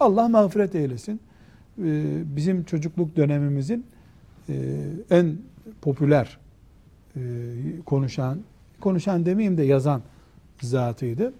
[0.00, 1.20] Allah mağfiret eylesin
[1.78, 3.86] e, bizim çocukluk dönemimizin
[4.48, 4.54] e,
[5.10, 5.36] en
[5.82, 6.38] popüler
[7.16, 7.20] e,
[7.86, 8.38] konuşan
[8.80, 10.02] konuşan demeyeyim de yazan
[10.60, 11.32] zatıydı.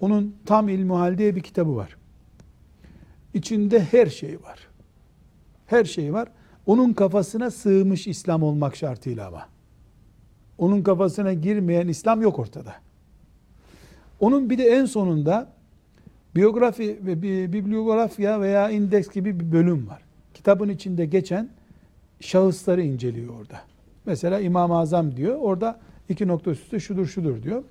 [0.00, 1.96] Onun Tam İlmuhal diye bir kitabı var.
[3.36, 4.58] İçinde her şey var.
[5.66, 6.28] Her şey var.
[6.66, 9.48] Onun kafasına sığmış İslam olmak şartıyla ama.
[10.58, 12.74] Onun kafasına girmeyen İslam yok ortada.
[14.20, 15.48] Onun bir de en sonunda
[16.36, 17.22] biyografi ve
[17.52, 20.02] bibliografya veya indeks gibi bir bölüm var.
[20.34, 21.48] Kitabın içinde geçen
[22.20, 23.60] şahısları inceliyor orada.
[24.06, 25.36] Mesela İmam-ı Azam diyor.
[25.40, 27.62] Orada iki nokta üstte şudur şudur diyor.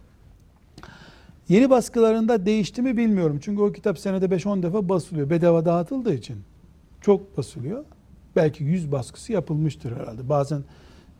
[1.49, 3.39] Yeni baskılarında değişti mi bilmiyorum.
[3.41, 5.29] Çünkü o kitap senede 5-10 defa basılıyor.
[5.29, 6.37] Bedava dağıtıldığı için.
[7.01, 7.83] Çok basılıyor.
[8.35, 10.29] Belki 100 baskısı yapılmıştır herhalde.
[10.29, 10.63] Bazen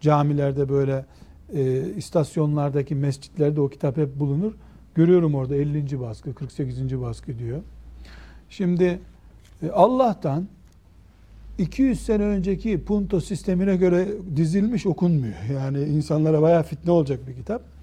[0.01, 1.05] camilerde böyle
[1.53, 4.53] e, istasyonlardaki mescitlerde o kitap hep bulunur.
[4.95, 5.99] Görüyorum orada 50.
[5.99, 7.01] baskı, 48.
[7.01, 7.61] baskı diyor.
[8.49, 8.99] Şimdi
[9.63, 10.47] e, Allah'tan
[11.57, 15.35] 200 sene önceki punto sistemine göre dizilmiş okunmuyor.
[15.53, 17.74] Yani insanlara bayağı fitne olacak bir kitap.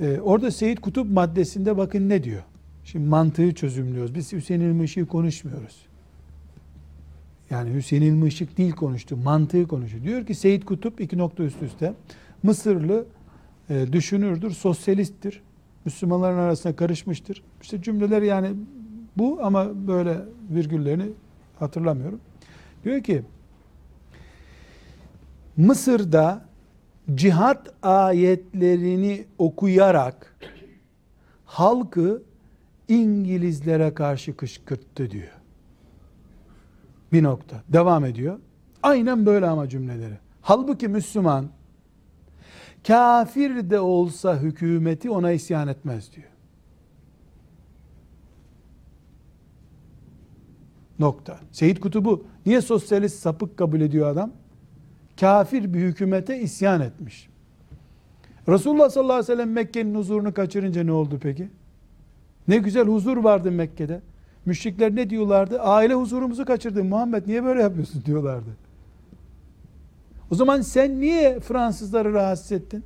[0.00, 2.42] Ee, orada Seyit Kutup maddesinde bakın ne diyor.
[2.84, 4.14] Şimdi mantığı çözümlüyoruz.
[4.14, 5.76] Biz Hüseyin İlmi konuşmuyoruz.
[7.50, 9.16] Yani Hüseyin İlmi değil konuştu.
[9.16, 10.04] Mantığı konuşuyor.
[10.04, 11.94] Diyor ki Seyit Kutup iki nokta üst üste
[12.42, 13.06] Mısırlı
[13.70, 15.42] e, düşünürdür, sosyalisttir.
[15.84, 17.42] Müslümanların arasında karışmıştır.
[17.62, 18.50] İşte cümleler yani
[19.16, 20.18] bu ama böyle
[20.50, 21.06] virgüllerini
[21.58, 22.20] hatırlamıyorum.
[22.84, 23.22] Diyor ki
[25.56, 26.49] Mısır'da
[27.14, 30.36] cihat ayetlerini okuyarak
[31.44, 32.22] halkı
[32.88, 35.32] İngilizlere karşı kışkırttı diyor.
[37.12, 37.62] Bir nokta.
[37.68, 38.38] Devam ediyor.
[38.82, 40.18] Aynen böyle ama cümleleri.
[40.40, 41.50] Halbuki Müslüman
[42.86, 46.28] kafir de olsa hükümeti ona isyan etmez diyor.
[50.98, 51.40] Nokta.
[51.52, 54.32] Seyit Kutubu niye sosyalist sapık kabul ediyor adam?
[55.20, 57.28] Kafir bir hükümete isyan etmiş.
[58.48, 61.48] Resulullah sallallahu aleyhi ve sellem Mekke'nin huzurunu kaçırınca ne oldu peki?
[62.48, 64.00] Ne güzel huzur vardı Mekke'de.
[64.46, 65.60] Müşrikler ne diyorlardı?
[65.60, 68.50] Aile huzurumuzu kaçırdın Muhammed niye böyle yapıyorsun diyorlardı.
[70.30, 72.84] O zaman sen niye Fransızları rahatsız ettin?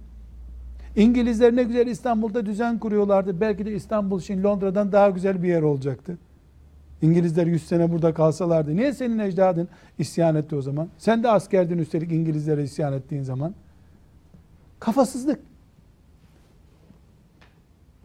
[0.97, 3.41] İngilizler ne güzel İstanbul'da düzen kuruyorlardı.
[3.41, 6.19] Belki de İstanbul şimdi Londra'dan daha güzel bir yer olacaktı.
[7.05, 8.77] İngilizler 100 sene burada kalsalardı.
[8.77, 10.89] Niye senin ecdadın isyan etti o zaman?
[10.99, 13.55] Sen de askerdin üstelik İngilizlere isyan ettiğin zaman.
[14.81, 15.41] Kafasızlık.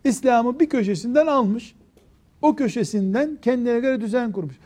[0.03, 1.75] İslam'ı bir köşesinden almış.
[2.41, 4.59] O köşesinden kendine göre düzen kurmuş.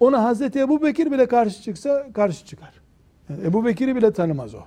[0.00, 2.72] Ona Hazreti Ebu Bekir bile karşı çıksa karşı çıkar.
[3.28, 4.60] Yani Ebu Bekir'i bile tanımaz o.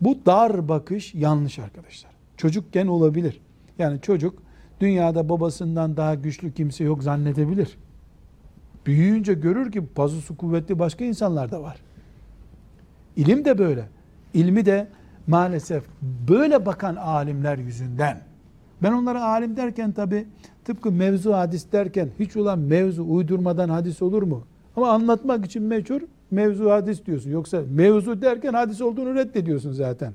[0.00, 2.12] Bu dar bakış yanlış arkadaşlar.
[2.36, 3.40] Çocukken olabilir.
[3.78, 4.42] Yani çocuk
[4.80, 7.76] dünyada babasından daha güçlü kimse yok zannedebilir.
[8.86, 11.76] Büyüyünce görür ki pazusu kuvvetli başka insanlar da var.
[13.16, 13.88] İlim de böyle.
[14.34, 14.88] İlmi de
[15.26, 15.84] maalesef
[16.28, 18.20] böyle bakan alimler yüzünden.
[18.82, 20.26] Ben onlara alim derken tabi
[20.64, 24.44] tıpkı mevzu hadis derken hiç olan mevzu uydurmadan hadis olur mu?
[24.76, 27.30] Ama anlatmak için meçhur mevzu hadis diyorsun.
[27.30, 30.12] Yoksa mevzu derken hadis olduğunu reddediyorsun zaten.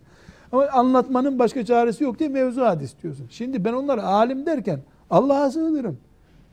[0.51, 3.25] Ama anlatmanın başka çaresi yok diye mevzu hadis diyorsun.
[3.29, 5.97] Şimdi ben onlara alim derken Allah'a sığınırım.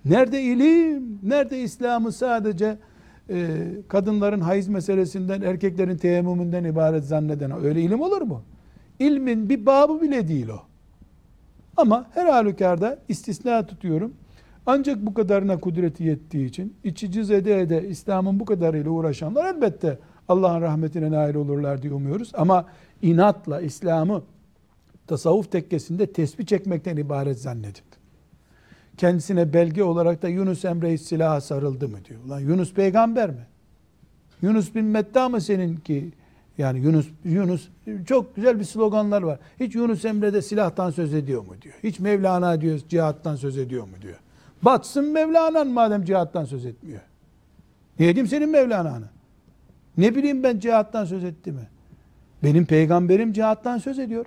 [0.05, 2.79] Nerede ilim, nerede İslam'ı sadece
[3.31, 3.57] e,
[3.88, 8.43] kadınların hayız meselesinden, erkeklerin teyemmümünden ibaret zanneden öyle ilim olur mu?
[8.99, 10.62] İlmin bir babı bile değil o.
[11.77, 14.15] Ama her halükarda istisna tutuyorum.
[14.67, 19.99] Ancak bu kadarına kudreti yettiği için içi cız ede ede İslam'ın bu kadarıyla uğraşanlar elbette
[20.29, 22.33] Allah'ın rahmetine nail olurlar diye umuyoruz.
[22.35, 22.67] Ama
[23.03, 24.23] inatla İslam'ı
[25.07, 28.02] tasavvuf tekkesinde tesbih çekmekten ibaret zannedip
[29.03, 32.21] kendisine belge olarak da Yunus Emre silaha sarıldı mı diyor.
[32.25, 33.47] Ulan Yunus peygamber mi?
[34.43, 36.12] Yunus bin Metta mı seninki?
[36.59, 37.69] Yani Yunus Yunus
[38.07, 39.38] çok güzel bir sloganlar var.
[39.61, 41.75] Hiç Yunus Emre de silahtan söz ediyor mu diyor.
[41.83, 44.17] Hiç Mevlana diyor cihattan söz ediyor mu diyor.
[44.62, 47.01] Batsın Mevlana'nın madem cihattan söz etmiyor.
[47.99, 49.07] Ne edeyim senin Mevlana'nı?
[49.97, 51.69] Ne bileyim ben cihattan söz etti mi?
[52.45, 54.27] Benim peygamberim cihattan söz ediyor.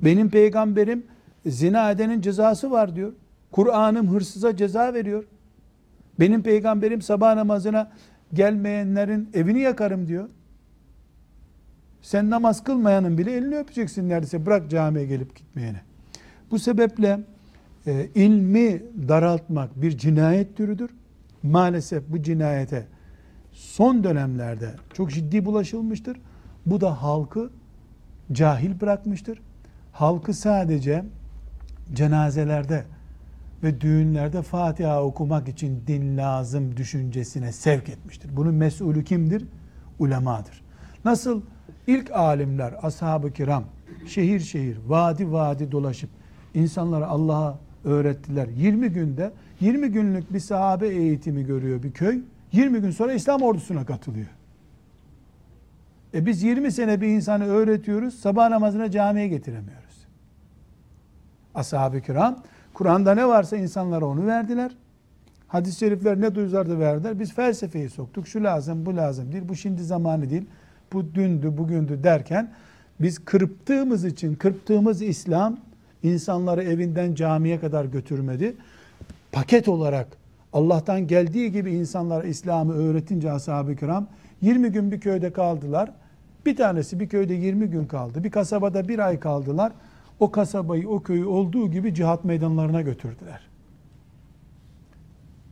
[0.00, 1.06] Benim peygamberim
[1.46, 3.12] zina edenin cezası var diyor.
[3.56, 5.24] Kur'an'ım hırsıza ceza veriyor.
[6.20, 7.92] Benim peygamberim sabah namazına
[8.32, 10.28] gelmeyenlerin evini yakarım diyor.
[12.02, 14.46] Sen namaz kılmayanın bile elini öpeceksin neredeyse.
[14.46, 15.80] Bırak camiye gelip gitmeyene.
[16.50, 17.20] Bu sebeple
[17.86, 20.90] e, ilmi daraltmak bir cinayet türüdür.
[21.42, 22.86] Maalesef bu cinayete
[23.52, 26.20] son dönemlerde çok ciddi bulaşılmıştır.
[26.66, 27.50] Bu da halkı
[28.32, 29.40] cahil bırakmıştır.
[29.92, 31.04] Halkı sadece
[31.92, 32.84] cenazelerde
[33.62, 38.36] ve düğünlerde Fatiha okumak için din lazım düşüncesine sevk etmiştir.
[38.36, 39.44] Bunun mesulü kimdir?
[39.98, 40.62] Ulemadır.
[41.04, 41.42] Nasıl
[41.86, 43.64] ilk alimler, ashab-ı kiram
[44.06, 46.10] şehir şehir, vadi vadi dolaşıp
[46.54, 48.48] insanlara Allah'a öğrettiler.
[48.48, 52.20] 20 günde 20 günlük bir sahabe eğitimi görüyor bir köy.
[52.52, 54.26] 20 gün sonra İslam ordusuna katılıyor.
[56.14, 60.06] E biz 20 sene bir insanı öğretiyoruz, sabah namazına camiye getiremiyoruz.
[61.54, 62.42] Ashab-ı kiram,
[62.76, 64.76] Kur'an'da ne varsa insanlara onu verdiler.
[65.48, 67.20] Hadis-i şerifler ne duyuzlardı verdiler.
[67.20, 68.28] Biz felsefeyi soktuk.
[68.28, 69.44] Şu lazım, bu lazım değil.
[69.48, 70.44] Bu şimdi zamanı değil.
[70.92, 72.52] Bu dündü, bugündü derken
[73.00, 75.56] biz kırptığımız için, kırptığımız İslam
[76.02, 78.56] insanları evinden camiye kadar götürmedi.
[79.32, 80.06] Paket olarak
[80.52, 84.06] Allah'tan geldiği gibi insanlara İslam'ı öğretince ashab-ı kiram
[84.42, 85.92] 20 gün bir köyde kaldılar.
[86.46, 88.24] Bir tanesi bir köyde 20 gün kaldı.
[88.24, 89.72] Bir kasabada bir ay kaldılar.
[90.20, 93.40] O kasabayı, o köyü olduğu gibi cihat meydanlarına götürdüler.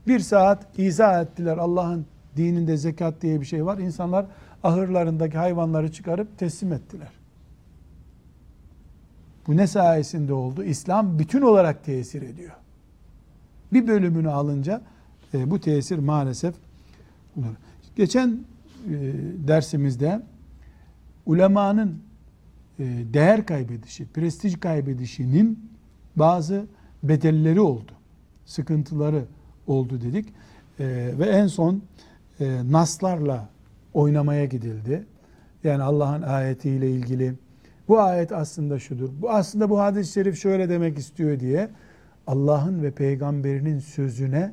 [0.07, 3.79] Bir saat izah ettiler Allah'ın dininde zekat diye bir şey var.
[3.79, 4.27] İnsanlar
[4.63, 7.13] ahırlarındaki hayvanları çıkarıp teslim ettiler.
[9.47, 10.65] Bu ne sayesinde oldu?
[10.65, 12.53] İslam bütün olarak tesir ediyor.
[13.73, 14.83] Bir bölümünü alınca
[15.35, 16.55] e, bu tesir maalesef
[17.37, 17.55] olur.
[17.97, 18.93] Geçen e,
[19.49, 20.23] dersimizde
[21.27, 22.03] ulemanın
[22.79, 25.71] değer kaybedişi, prestij kaybedişinin
[26.17, 26.67] bazı
[27.03, 27.93] bedelleri oldu.
[28.47, 29.25] Sıkıntıları
[29.67, 30.29] oldu dedik.
[30.81, 30.85] E,
[31.19, 31.83] ve en son
[32.41, 33.49] e, naslarla
[33.95, 35.07] oynamaya gidildi.
[35.65, 37.35] Yani Allah'ın ayetiyle ilgili
[37.89, 39.11] bu ayet aslında şudur.
[39.23, 41.71] Bu aslında bu hadis-i şerif şöyle demek istiyor diye
[42.27, 44.53] Allah'ın ve peygamberinin sözüne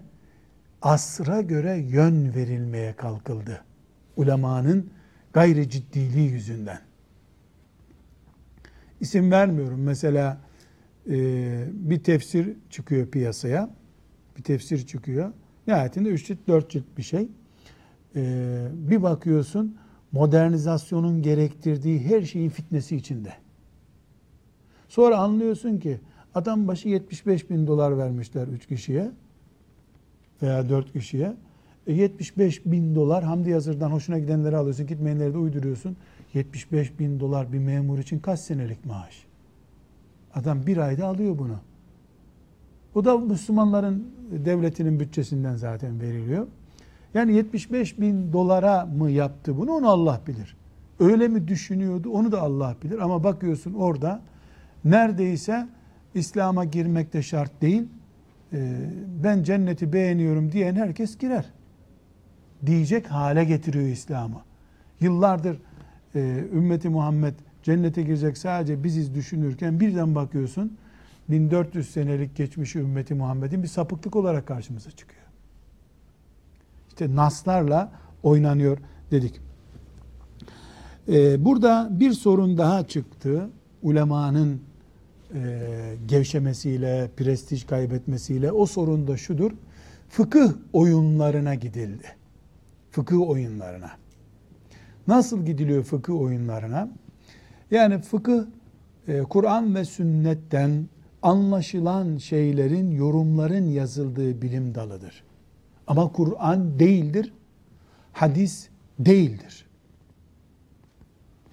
[0.81, 3.61] asra göre yön verilmeye kalkıldı.
[4.17, 4.89] Ulemanın
[5.33, 6.79] gayri ciddiliği yüzünden.
[9.01, 9.81] İsim vermiyorum.
[9.81, 10.37] Mesela
[11.09, 11.15] e,
[11.73, 13.69] bir tefsir çıkıyor piyasaya.
[14.37, 15.31] Bir tefsir çıkıyor.
[15.67, 17.27] Nihayetinde 3 cilt 4 cilt bir şey.
[18.15, 19.77] E, bir bakıyorsun
[20.11, 23.33] modernizasyonun gerektirdiği her şeyin fitnesi içinde.
[24.87, 25.99] Sonra anlıyorsun ki
[26.35, 29.11] adam başı 75 bin dolar vermişler 3 kişiye
[30.41, 31.35] veya 4 kişiye.
[31.87, 35.97] E 75 bin dolar Hamdi Yazır'dan hoşuna gidenleri alıyorsun, gitmeyenleri de uyduruyorsun.
[36.33, 39.25] 75 bin dolar bir memur için kaç senelik maaş?
[40.33, 41.59] Adam bir ayda alıyor bunu.
[42.95, 46.47] O da Müslümanların devletinin bütçesinden zaten veriliyor.
[47.13, 50.57] Yani 75 bin dolara mı yaptı bunu onu Allah bilir.
[50.99, 52.99] Öyle mi düşünüyordu onu da Allah bilir.
[52.99, 54.21] Ama bakıyorsun orada
[54.85, 55.67] neredeyse
[56.13, 57.83] İslam'a girmek de şart değil.
[58.53, 58.89] Ee,
[59.23, 61.45] ben cenneti beğeniyorum diyen herkes girer.
[62.65, 64.41] Diyecek hale getiriyor İslam'ı.
[64.99, 65.57] Yıllardır
[66.15, 66.19] e,
[66.53, 70.77] ümmeti Muhammed cennete girecek sadece biziz düşünürken birden bakıyorsun
[71.29, 75.21] 1400 senelik geçmiş ümmeti Muhammed'in bir sapıklık olarak karşımıza çıkıyor.
[76.89, 77.91] İşte naslarla
[78.23, 78.77] oynanıyor
[79.11, 79.41] dedik.
[81.07, 83.49] Ee, burada bir sorun daha çıktı.
[83.81, 84.61] Ulemanın
[85.33, 89.51] e, gevşemesiyle, prestij kaybetmesiyle o sorun da şudur.
[90.09, 92.05] Fıkıh oyunlarına gidildi.
[92.91, 94.00] Fıkıh oyunlarına.
[95.07, 96.89] Nasıl gidiliyor fıkıh oyunlarına?
[97.71, 98.45] Yani fıkıh
[99.07, 100.85] e, Kur'an ve sünnetten
[101.21, 105.23] anlaşılan şeylerin, yorumların yazıldığı bilim dalıdır.
[105.87, 107.33] Ama Kur'an değildir,
[108.13, 109.65] hadis değildir.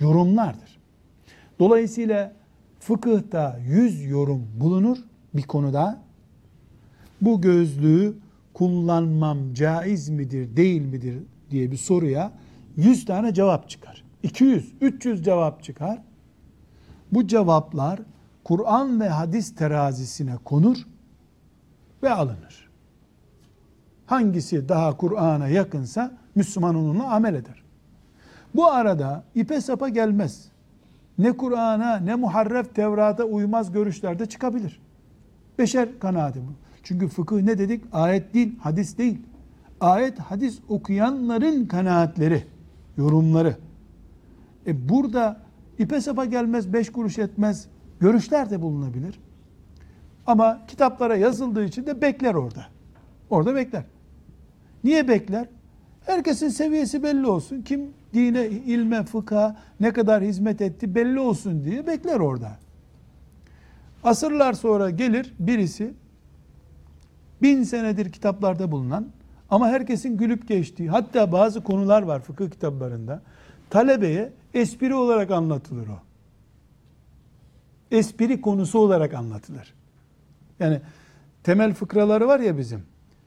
[0.01, 0.79] Yorumlardır.
[1.59, 2.33] Dolayısıyla
[2.81, 4.99] fıkıhta yüz yorum bulunur
[5.35, 6.01] bir konuda.
[7.21, 8.15] Bu gözlüğü
[8.55, 11.19] kullanmam caiz midir, değil midir
[11.51, 12.33] diye bir soruya
[12.79, 14.05] 100 tane cevap çıkar.
[14.23, 15.99] 200, 300 cevap çıkar.
[17.13, 18.01] Bu cevaplar
[18.45, 20.77] Kur'an ve hadis terazisine konur
[22.03, 22.69] ve alınır.
[24.07, 27.63] Hangisi daha Kur'an'a yakınsa Müslüman onunla amel eder.
[28.55, 30.49] Bu arada ipe sapa gelmez.
[31.19, 34.81] Ne Kur'an'a ne muharref Tevrat'a uymaz görüşlerde çıkabilir.
[35.59, 36.53] Beşer kanaati bu.
[36.83, 37.85] Çünkü fıkıh ne dedik?
[37.93, 39.23] Ayet değil, hadis değil.
[39.81, 42.45] Ayet, hadis okuyanların kanaatleri,
[42.99, 43.57] yorumları.
[44.67, 45.41] E burada
[45.79, 47.69] ipe sapa gelmez, beş kuruş etmez
[48.01, 49.21] görüşler de bulunabilir.
[50.27, 52.67] Ama kitaplara yazıldığı için de bekler orada.
[53.31, 53.85] Orada bekler.
[54.85, 55.47] Niye bekler?
[56.07, 57.63] Herkesin seviyesi belli olsun.
[57.63, 62.59] Kim dine, ilme, fıkha ne kadar hizmet etti belli olsun diye bekler orada.
[64.05, 65.95] Asırlar sonra gelir birisi
[67.43, 69.07] bin senedir kitaplarda bulunan
[69.51, 73.23] ama herkesin gülüp geçtiği hatta bazı konular var fıkıh kitaplarında
[73.71, 75.99] talebeye espri olarak anlatılır o.
[77.91, 79.75] Espri konusu olarak anlatılır.
[80.61, 80.81] Yani
[81.43, 82.83] temel fıkraları var ya bizim.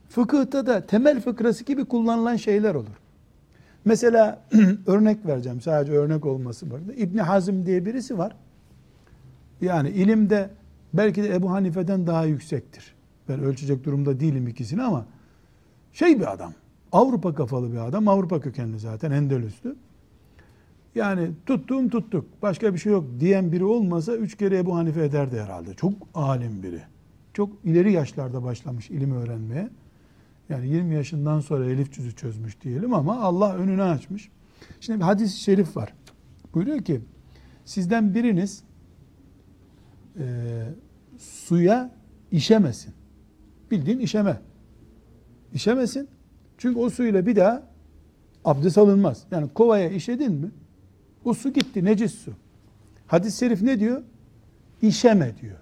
[0.10, 3.02] Fıkıhta da temel fıkrası gibi kullanılan şeyler olur.
[3.86, 4.42] Mesela
[4.88, 6.94] örnek vereceğim sadece örnek olması burada.
[6.94, 8.36] İbn Hazm diye birisi var.
[9.62, 10.50] Yani ilimde
[10.94, 12.96] belki de Ebu Hanife'den daha yüksektir.
[13.30, 15.06] Ben ölçecek durumda değilim ikisini ama
[15.94, 16.54] şey bir adam.
[16.92, 18.08] Avrupa kafalı bir adam.
[18.08, 19.76] Avrupa kökenli zaten Endülüslü.
[20.96, 22.26] Yani tuttuğum tuttuk.
[22.42, 25.74] Başka bir şey yok diyen biri olmasa üç kere Ebu Hanife ederdi herhalde.
[25.74, 26.82] Çok alim biri.
[27.34, 29.70] Çok ileri yaşlarda başlamış ilim öğrenmeye.
[30.50, 34.30] Yani 20 yaşından sonra elif cüzü çözmüş diyelim ama Allah önünü açmış.
[34.80, 35.94] Şimdi bir hadis-i şerif var.
[36.54, 37.02] Buyuruyor ki
[37.66, 38.64] sizden biriniz
[40.20, 40.26] e,
[41.18, 41.92] suya
[42.32, 42.94] işemesin.
[43.72, 44.42] Bildiğin işeme.
[45.54, 46.08] İşemesin.
[46.58, 47.64] Çünkü o suyla bir daha
[48.46, 49.24] abdest alınmaz.
[49.32, 50.52] Yani kovaya işedin mi
[51.26, 52.34] o su gitti necis su.
[53.08, 54.02] Hadis-i şerif ne diyor?
[54.82, 55.58] İşeme diyor.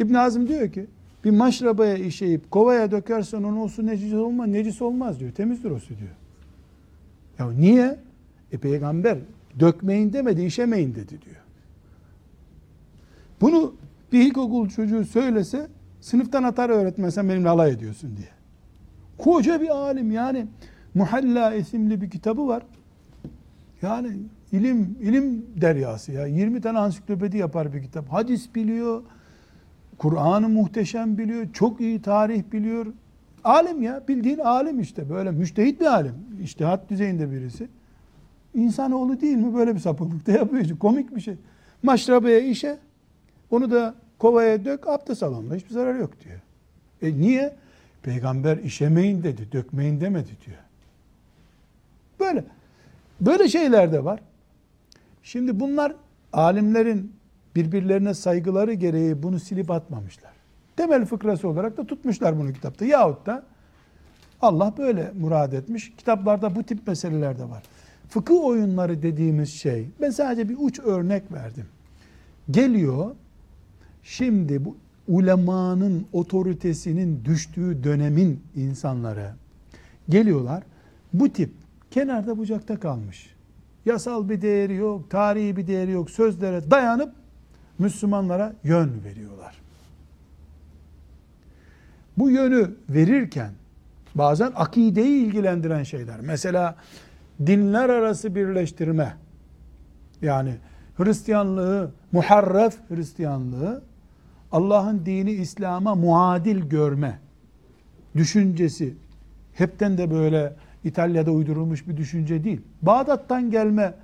[0.00, 0.86] İbn Azim diyor ki
[1.24, 5.32] bir maşrabaya işeyip kovaya dökersen onu o su necis olmaz, necis olmaz diyor.
[5.32, 6.14] Temizdir o su diyor.
[7.38, 7.98] Ya niye?
[8.52, 9.18] E peygamber
[9.60, 11.42] dökmeyin demedi, işemeyin dedi diyor.
[13.40, 13.74] Bunu
[14.12, 15.68] bir ilkokul çocuğu söylese
[16.00, 18.28] sınıftan atar öğretmen sen benimle alay ediyorsun diye.
[19.18, 20.46] Koca bir alim yani
[20.94, 22.62] Muhalla isimli bir kitabı var.
[23.82, 24.16] Yani
[24.52, 26.26] ilim ilim deryası ya.
[26.26, 28.08] 20 tane ansiklopedi yapar bir kitap.
[28.08, 29.02] Hadis biliyor,
[29.98, 32.86] Kur'an'ı muhteşem biliyor, çok iyi tarih biliyor.
[33.44, 35.10] Alim ya, bildiğin alim işte.
[35.10, 36.14] Böyle müştehit bir alim.
[36.42, 37.68] İştihat düzeyinde birisi.
[38.54, 40.78] İnsanoğlu değil mi böyle bir sapıklıkta yapıyor.
[40.78, 41.34] Komik bir şey.
[41.82, 42.78] Maşrabaya işe,
[43.50, 45.54] onu da kovaya dök, abdest alınma.
[45.54, 46.40] Hiçbir zarar yok diyor.
[47.02, 47.56] E niye?
[48.04, 50.58] Peygamber işemeyin dedi, dökmeyin demedi diyor.
[52.20, 52.44] Böyle.
[53.20, 54.20] Böyle şeyler de var.
[55.22, 55.94] Şimdi bunlar
[56.32, 57.12] alimlerin
[57.56, 60.32] birbirlerine saygıları gereği bunu silip atmamışlar.
[60.76, 62.84] Temel fıkrası olarak da tutmuşlar bunu kitapta.
[62.84, 63.42] Yahut da
[64.42, 65.92] Allah böyle murad etmiş.
[65.96, 67.62] Kitaplarda bu tip meseleler de var.
[68.08, 71.66] Fıkıh oyunları dediğimiz şey, ben sadece bir uç örnek verdim.
[72.50, 73.14] Geliyor,
[74.02, 74.76] şimdi bu
[75.08, 79.32] ulemanın otoritesinin düştüğü dönemin insanları
[80.08, 80.62] geliyorlar.
[81.12, 81.50] Bu tip
[81.90, 83.34] kenarda bucakta kalmış.
[83.86, 86.10] Yasal bir değeri yok, tarihi bir değeri yok.
[86.10, 87.12] Sözlere dayanıp
[87.78, 89.54] Müslümanlara yön veriyorlar.
[92.18, 93.50] Bu yönü verirken
[94.14, 96.20] bazen akideyi ilgilendiren şeyler.
[96.20, 96.76] Mesela
[97.46, 99.16] dinler arası birleştirme.
[100.22, 100.54] Yani
[100.96, 103.82] Hristiyanlığı, muharref Hristiyanlığı
[104.54, 107.18] Allah'ın dini İslam'a muadil görme
[108.16, 108.94] düşüncesi
[109.54, 112.60] hepten de böyle İtalya'da uydurulmuş bir düşünce değil.
[112.82, 113.94] Bağdat'tan gelme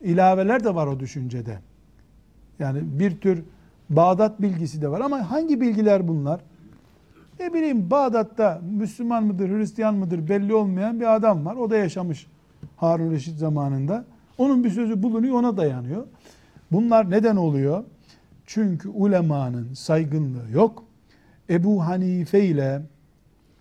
[0.00, 1.58] ilaveler de var o düşüncede.
[2.58, 3.42] Yani bir tür
[3.90, 6.40] Bağdat bilgisi de var ama hangi bilgiler bunlar?
[7.40, 11.56] Ne bileyim Bağdat'ta Müslüman mıdır, Hristiyan mıdır belli olmayan bir adam var.
[11.56, 12.26] O da yaşamış
[12.76, 14.04] Harun Reşit zamanında.
[14.38, 16.04] Onun bir sözü bulunuyor, ona dayanıyor.
[16.72, 17.84] Bunlar neden oluyor?
[18.48, 20.84] Çünkü ulemanın saygınlığı yok.
[21.50, 22.82] Ebu Hanife ile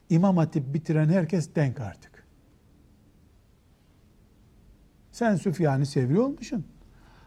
[0.10, 2.24] İmam Hatip bitiren herkes denk artık.
[5.12, 6.66] Sen Süfyan-ı Sevri olmuşsun.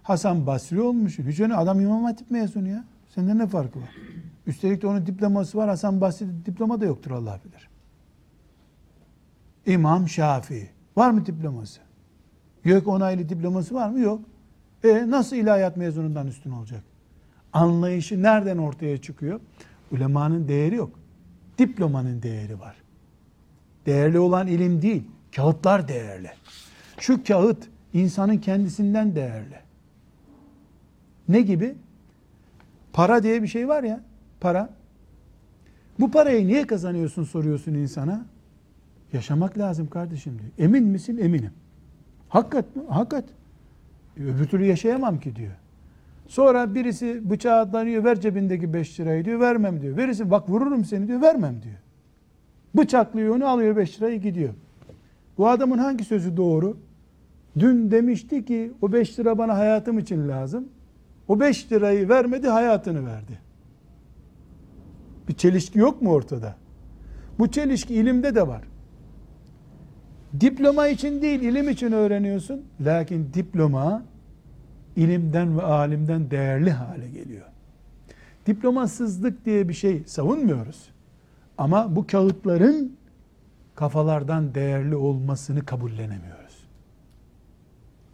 [0.03, 1.29] Hasan Basri olmuşsun.
[1.29, 2.85] Hiç öyle adam İmam Hatip mezunu ya.
[3.09, 3.97] Senden ne farkı var?
[4.47, 5.69] Üstelik de onun diploması var.
[5.69, 7.69] Hasan Basri'de diploma da yoktur Allah bilir.
[9.67, 10.71] İmam Şafii.
[10.97, 11.81] Var mı diploması?
[12.65, 14.01] Yok onaylı diploması var mı?
[14.01, 14.21] Yok.
[14.85, 16.90] E nasıl ilahiyat mezunundan üstün olacak?
[17.53, 19.41] Anlayışı nereden ortaya çıkıyor?
[19.93, 20.99] Ulemanın değeri yok.
[21.59, 22.77] Diplomanın değeri var.
[23.87, 25.03] Değerli olan ilim değil,
[25.37, 26.31] kağıtlar değerli.
[26.99, 29.57] Şu kağıt insanın kendisinden değerli.
[31.29, 31.75] Ne gibi?
[32.93, 34.01] Para diye bir şey var ya,
[34.41, 34.71] para.
[36.01, 38.27] Bu parayı niye kazanıyorsun soruyorsun insana.
[39.13, 40.51] Yaşamak lazım kardeşim diyor.
[40.59, 41.19] Emin misin?
[41.19, 41.53] Eminim.
[42.29, 42.83] Hakikat mi?
[42.89, 43.25] Hakikat.
[44.17, 45.53] Öbür türlü yaşayamam ki diyor.
[46.31, 49.97] Sonra birisi bıçağı atlanıyor, ver cebindeki 5 lirayı diyor, vermem diyor.
[49.97, 51.77] Verirsin, bak vururum seni diyor, vermem diyor.
[52.75, 54.55] Bıçaklıyor onu alıyor 5 lirayı gidiyor.
[55.39, 56.77] Bu adamın hangi sözü doğru?
[57.59, 60.69] Dün demişti ki o 5 lira bana hayatım için lazım.
[61.29, 63.39] O 5 lirayı vermedi, hayatını verdi.
[65.29, 66.57] Bir çelişki yok mu ortada?
[67.39, 68.63] Bu çelişki ilimde de var.
[70.41, 72.63] Diploma için değil, ilim için öğreniyorsun.
[72.81, 74.10] Lakin diploma
[74.97, 77.47] ilimden ve alimden değerli hale geliyor.
[78.47, 80.91] Diplomasızlık diye bir şey savunmuyoruz.
[81.59, 82.97] Ama bu kağıtların
[83.75, 86.65] kafalardan değerli olmasını kabullenemiyoruz.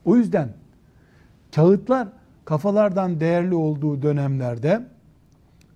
[0.04, 0.52] O yüzden
[1.54, 2.08] kağıtlar
[2.44, 4.86] kafalardan değerli olduğu dönemlerde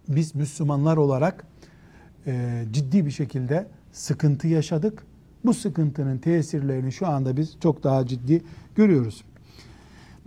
[0.09, 1.44] biz Müslümanlar olarak
[2.26, 5.03] e, ciddi bir şekilde sıkıntı yaşadık.
[5.44, 8.42] Bu sıkıntının tesirlerini şu anda biz çok daha ciddi
[8.74, 9.24] görüyoruz.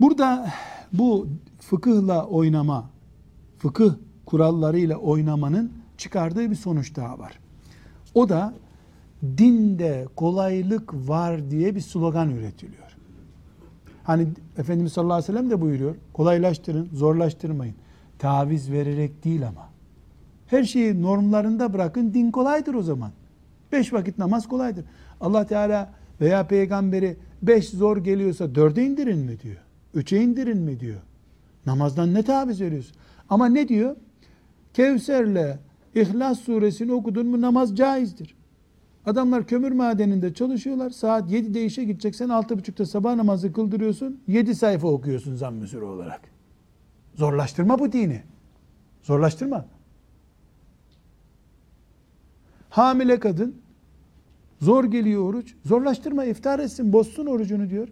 [0.00, 0.46] Burada
[0.92, 1.28] bu
[1.60, 2.90] fıkıhla oynama,
[3.58, 3.94] fıkıh
[4.26, 7.38] kurallarıyla oynamanın çıkardığı bir sonuç daha var.
[8.14, 8.54] O da
[9.22, 12.96] dinde kolaylık var diye bir slogan üretiliyor.
[14.04, 14.26] Hani
[14.58, 15.94] Efendimiz sallallahu aleyhi ve sellem de buyuruyor.
[16.12, 17.74] Kolaylaştırın, zorlaştırmayın.
[18.18, 19.68] Taviz vererek değil ama.
[20.46, 22.14] Her şeyi normlarında bırakın.
[22.14, 23.10] Din kolaydır o zaman.
[23.72, 24.84] Beş vakit namaz kolaydır.
[25.20, 29.63] Allah Teala veya peygamberi beş zor geliyorsa dörde indirin mi diyor.
[29.94, 31.00] Üçe indirin mi diyor.
[31.66, 32.96] Namazdan ne taviz veriyorsun?
[33.28, 33.96] Ama ne diyor?
[34.74, 35.58] Kevser'le
[35.94, 38.34] İhlas suresini okudun mu namaz caizdir.
[39.06, 40.90] Adamlar kömür madeninde çalışıyorlar.
[40.90, 44.20] Saat 7'de işe gideceksen 6.30'da sabah namazı kıldırıyorsun.
[44.28, 46.20] 7 sayfa okuyorsun zamm-ı olarak.
[47.14, 48.22] Zorlaştırma bu dini.
[49.02, 49.66] Zorlaştırma.
[52.70, 53.56] Hamile kadın
[54.60, 55.54] zor geliyor oruç.
[55.64, 57.88] Zorlaştırma iftar etsin bozsun orucunu diyor.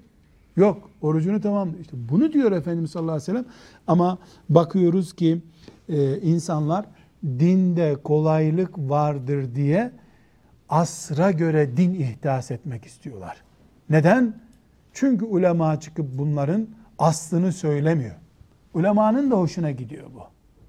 [0.57, 1.71] Yok orucunu tamam.
[1.81, 3.45] İşte bunu diyor Efendimiz sallallahu aleyhi ve sellem.
[3.87, 5.43] Ama bakıyoruz ki
[5.89, 6.87] e, insanlar
[7.25, 9.93] dinde kolaylık vardır diye
[10.69, 13.43] asra göre din ihdas etmek istiyorlar.
[13.91, 14.41] Neden?
[14.93, 18.15] Çünkü ulema çıkıp bunların aslını söylemiyor.
[18.75, 20.23] Ulemanın da hoşuna gidiyor bu.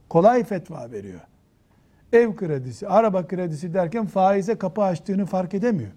[0.09, 1.19] Kolay fetva veriyor.
[2.13, 5.91] Ev kredisi, araba kredisi derken faize kapı açtığını fark edemiyor.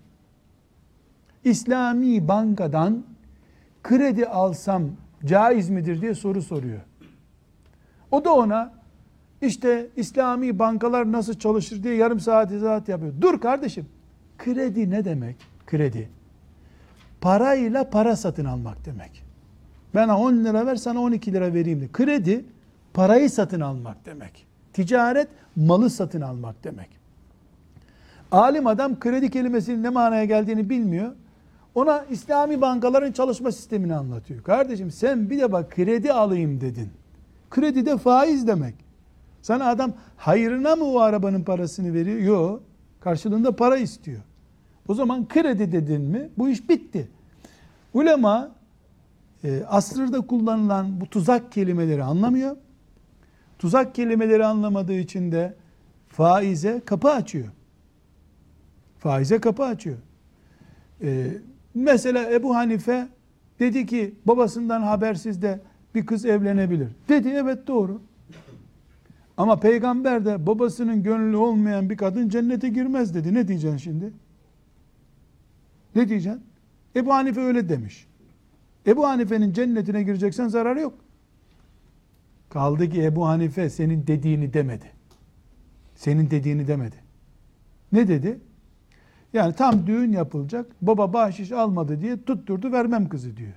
[1.45, 3.05] İslami bankadan
[3.89, 4.82] kredi alsam
[5.24, 6.80] caiz midir diye soru soruyor.
[8.11, 8.72] O da ona
[9.43, 13.12] işte İslami bankalar nasıl çalışır diye yarım saat izahat yapıyor.
[13.20, 13.87] Dur kardeşim.
[14.39, 15.37] Kredi ne demek?
[15.66, 16.09] Kredi.
[17.20, 19.22] Parayla para satın almak demek.
[19.95, 21.89] Ben 10 lira ver sana 12 lira vereyim de.
[21.93, 22.45] Kredi
[22.95, 24.47] parayı satın almak demek.
[24.72, 26.89] Ticaret malı satın almak demek.
[28.30, 31.12] Alim adam kredi kelimesinin ne manaya geldiğini bilmiyor.
[31.77, 34.43] Ona İslami bankaların çalışma sistemini anlatıyor.
[34.43, 36.91] Kardeşim sen bir de bak kredi alayım dedin.
[37.51, 38.74] Kredi de faiz demek.
[39.43, 42.18] Sana adam hayrına mı o arabanın parasını veriyor?
[42.18, 42.62] Yok.
[43.01, 44.20] Karşılığında para istiyor.
[44.89, 47.09] O zaman kredi dedin mi bu iş bitti.
[47.95, 48.51] Ulema
[49.45, 52.57] e, asırda kullanılan bu tuzak kelimeleri anlamıyor.
[53.59, 55.55] Tuzak kelimeleri anlamadığı için de
[56.09, 57.49] faize kapı açıyor.
[58.99, 59.97] Faize kapı açıyor.
[61.03, 61.33] E,
[61.77, 63.09] mesela Ebu Hanife
[63.61, 65.61] dedi ki babasından habersiz de
[65.95, 66.89] bir kız evlenebilir.
[67.09, 68.01] Dedi evet doğru.
[69.37, 73.35] Ama peygamber de babasının gönlü olmayan bir kadın cennete girmez dedi.
[73.35, 74.12] Ne diyeceksin şimdi?
[75.95, 76.43] Ne diyeceksin?
[76.97, 78.07] Ebu Hanife öyle demiş.
[78.87, 80.95] Ebu Hanife'nin cennetine gireceksen zararı yok.
[82.49, 84.93] Kaldı ki Ebu Hanife senin dediğini demedi.
[85.95, 86.97] Senin dediğini demedi.
[87.93, 88.41] Ne dedi?
[89.37, 90.66] Yani tam düğün yapılacak.
[90.82, 93.53] Baba bahşiş almadı diye tutturdu vermem kızı diyor.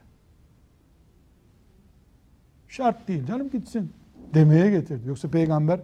[2.67, 3.91] Şart değil canım gitsin
[4.33, 5.07] demeye getirdi.
[5.07, 5.79] Yoksa peygamber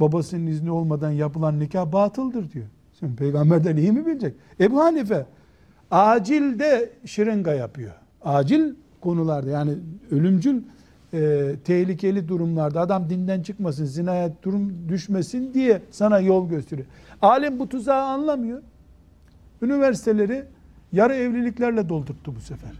[0.00, 2.66] babasının izni olmadan yapılan nikah batıldır diyor.
[3.00, 4.34] Sen peygamberden iyi mi bilecek?
[4.60, 5.26] Ebu Hanife
[5.90, 7.92] acilde şırınga yapıyor.
[8.22, 9.74] Acil konularda yani
[10.10, 10.62] ölümcül
[11.14, 16.88] e, tehlikeli durumlarda adam dinden çıkmasın, zinaya durum düşmesin diye sana yol gösteriyor.
[17.22, 18.62] Alim bu tuzağı anlamıyor.
[19.62, 20.44] Üniversiteleri
[20.92, 22.72] yarı evliliklerle doldurttu bu sefer.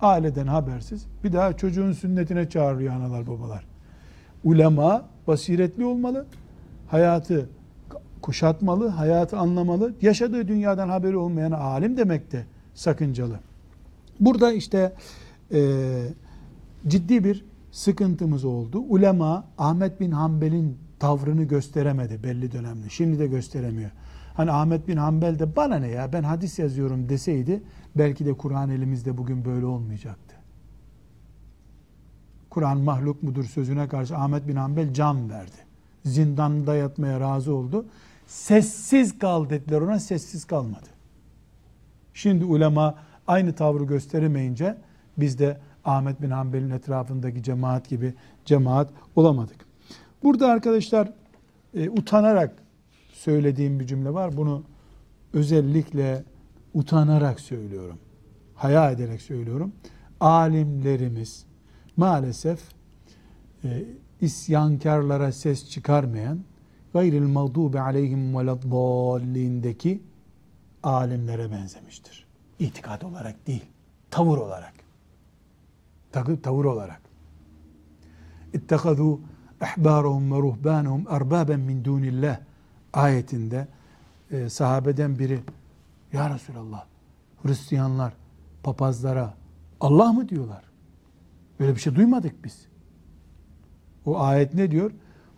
[0.00, 1.06] Aileden habersiz.
[1.24, 3.64] Bir daha çocuğun sünnetine çağırıyor analar babalar.
[4.44, 6.26] Ulema basiretli olmalı.
[6.88, 7.48] Hayatı
[8.22, 9.94] kuşatmalı, hayatı anlamalı.
[10.02, 12.44] Yaşadığı dünyadan haberi olmayan alim demek de
[12.74, 13.38] sakıncalı.
[14.20, 14.92] Burada işte
[15.52, 15.60] e,
[16.88, 18.78] ciddi bir sıkıntımız oldu.
[18.88, 22.88] Ulema Ahmet bin Hanbel'in tavrını gösteremedi belli dönemde.
[22.88, 23.90] Şimdi de gösteremiyor.
[24.34, 27.62] Hani Ahmet bin Hanbel de bana ne ya ben hadis yazıyorum deseydi
[27.96, 30.36] belki de Kur'an elimizde bugün böyle olmayacaktı.
[32.50, 35.56] Kur'an mahluk mudur sözüne karşı Ahmet bin Hanbel can verdi.
[36.04, 37.86] Zindanda yatmaya razı oldu.
[38.26, 40.86] Sessiz kal dediler ona sessiz kalmadı.
[42.14, 42.94] Şimdi ulema
[43.26, 44.78] aynı tavrı gösteremeyince
[45.16, 48.14] biz de Ahmet bin Hanbel'in etrafındaki cemaat gibi
[48.44, 49.66] cemaat olamadık.
[50.22, 51.12] Burada arkadaşlar
[51.74, 52.61] e, utanarak
[53.22, 54.36] söylediğim bir cümle var.
[54.36, 54.62] Bunu
[55.32, 56.24] özellikle
[56.74, 57.98] utanarak söylüyorum.
[58.54, 59.72] Haya ederek söylüyorum.
[60.20, 61.46] Alimlerimiz
[61.96, 62.60] maalesef
[63.64, 63.84] e,
[64.20, 66.40] isyankarlara ses çıkarmayan
[66.92, 70.02] gayril mağdubi aleyhim veleddallindeki
[70.82, 72.26] alimlere benzemiştir.
[72.58, 73.64] İtikad olarak değil,
[74.10, 74.74] tavır olarak.
[76.42, 77.02] Tavır olarak.
[78.52, 79.20] İttekadu
[79.60, 82.38] ehbârahum ve ruhbânahum erbâben min dûnillah
[82.92, 83.68] ayetinde
[84.30, 85.40] e, sahabeden biri
[86.12, 86.84] Ya Resulallah
[87.42, 88.12] Hristiyanlar
[88.62, 89.34] papazlara
[89.80, 90.64] Allah mı diyorlar?
[91.60, 92.66] Böyle bir şey duymadık biz.
[94.06, 94.90] O ayet ne diyor?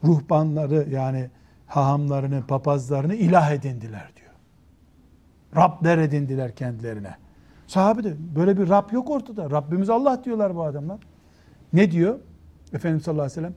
[0.05, 1.30] Ruhbanları yani
[1.66, 4.32] hahamlarını, papazlarını ilah edindiler diyor.
[5.57, 7.14] Rabler edindiler kendilerine.
[7.66, 9.50] Sahabe de böyle bir Rab yok ortada.
[9.50, 11.00] Rabbimiz Allah diyorlar bu adamlar.
[11.72, 12.18] Ne diyor?
[12.72, 13.55] Efendimiz sallallahu aleyhi ve sellem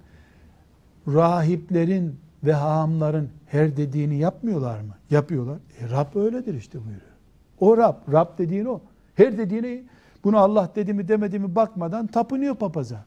[1.16, 4.96] rahiplerin ve hahamların her dediğini yapmıyorlar mı?
[5.10, 5.58] Yapıyorlar.
[5.82, 7.12] E, Rab öyledir işte buyuruyor.
[7.60, 8.82] O Rab, Rab dediğin o.
[9.16, 9.84] Her dediğini
[10.24, 13.06] bunu Allah dedi mi demedi mi bakmadan tapınıyor papaza.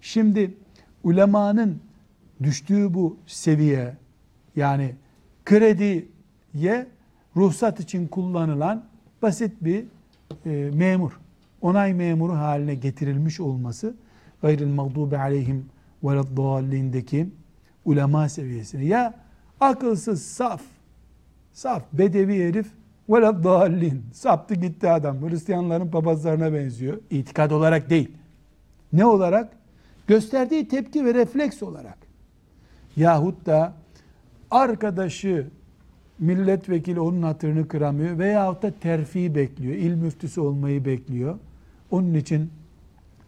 [0.00, 0.54] Şimdi
[1.04, 1.80] ulemanın
[2.42, 3.96] düştüğü bu seviye
[4.56, 4.94] yani
[5.44, 6.86] krediye
[7.36, 8.84] ruhsat için kullanılan
[9.22, 9.84] basit bir
[10.46, 11.20] e, memur,
[11.60, 13.94] onay memuru haline getirilmiş olması
[14.42, 15.66] gayril mağdubi aleyhim
[16.04, 17.28] veleddallindeki
[17.84, 19.14] ulema seviyesine ya
[19.60, 20.62] akılsız, saf,
[21.52, 22.66] saf, bedevi herif
[23.08, 25.28] veleddallin, saptı gitti adam.
[25.30, 26.98] Hristiyanların papazlarına benziyor.
[27.10, 28.10] İtikad olarak değil.
[28.92, 29.52] Ne olarak?
[30.06, 31.98] Gösterdiği tepki ve refleks olarak.
[32.96, 33.72] Yahut da
[34.50, 35.46] arkadaşı
[36.18, 39.74] milletvekili onun hatırını kıramıyor veyahut da terfi bekliyor.
[39.74, 41.38] İl müftüsü olmayı bekliyor.
[41.90, 42.50] Onun için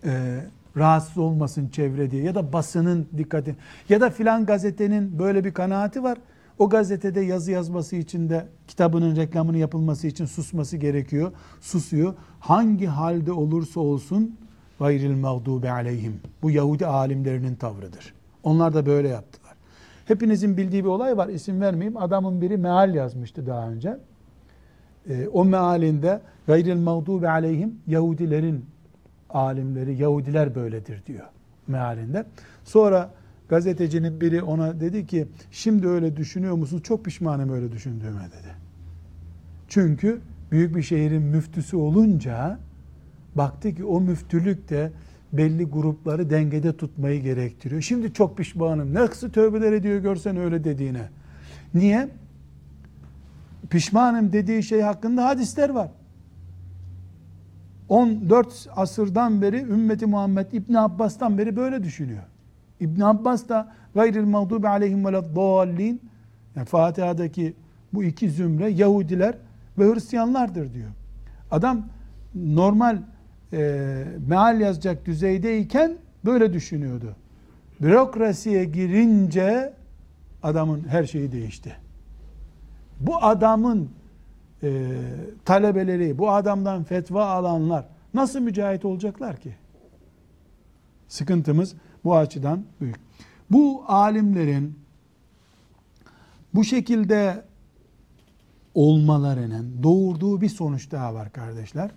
[0.04, 0.40] e,
[0.76, 3.56] rahatsız olmasın çevre diye ya da basının dikkati
[3.88, 6.18] ya da filan gazetenin böyle bir kanaati var.
[6.58, 11.32] O gazetede yazı yazması için de kitabının reklamını yapılması için susması gerekiyor.
[11.60, 12.14] Susuyor.
[12.40, 14.36] Hangi halde olursa olsun
[14.78, 16.20] gayril mağdubi aleyhim.
[16.42, 18.14] Bu Yahudi alimlerinin tavrıdır.
[18.42, 19.54] Onlar da böyle yaptılar.
[20.04, 21.28] Hepinizin bildiği bir olay var.
[21.28, 21.96] İsim vermeyeyim.
[21.96, 23.98] Adamın biri meal yazmıştı daha önce.
[25.08, 28.64] E, o mealinde gayril mağdubi aleyhim Yahudilerin
[29.34, 31.26] alimleri, Yahudiler böyledir diyor
[31.68, 32.26] mealinde.
[32.64, 33.10] Sonra
[33.48, 36.80] gazetecinin biri ona dedi ki şimdi öyle düşünüyor musun?
[36.80, 38.54] Çok pişmanım öyle düşündüğüme dedi.
[39.68, 40.20] Çünkü
[40.50, 42.58] büyük bir şehrin müftüsü olunca
[43.34, 44.92] baktı ki o müftülük de
[45.32, 47.82] belli grupları dengede tutmayı gerektiriyor.
[47.82, 48.94] Şimdi çok pişmanım.
[48.94, 51.08] Ne kısa tövbeler ediyor görsen öyle dediğine.
[51.74, 52.08] Niye?
[53.70, 55.90] Pişmanım dediği şey hakkında hadisler var.
[57.88, 62.22] 14 asırdan beri ümmeti Muhammed İbn Abbas'tan beri böyle düşünüyor.
[62.80, 66.00] İbn Abbas da gayril mağdubi aleyhim ve dallin
[66.56, 67.54] yani Fatiha'daki
[67.92, 69.34] bu iki zümre Yahudiler
[69.78, 70.90] ve Hristiyanlardır diyor.
[71.50, 71.86] Adam
[72.34, 72.98] normal
[73.52, 77.16] e, meal yazacak düzeydeyken böyle düşünüyordu.
[77.80, 79.72] Bürokrasiye girince
[80.42, 81.76] adamın her şeyi değişti.
[83.00, 83.90] Bu adamın
[84.62, 84.92] e,
[85.44, 89.56] talebeleri, bu adamdan fetva alanlar nasıl mücahit olacaklar ki?
[91.08, 91.74] Sıkıntımız
[92.04, 92.96] bu açıdan büyük.
[93.50, 94.78] Bu alimlerin
[96.54, 97.44] bu şekilde
[98.74, 101.90] olmalarının doğurduğu bir sonuç daha var kardeşler.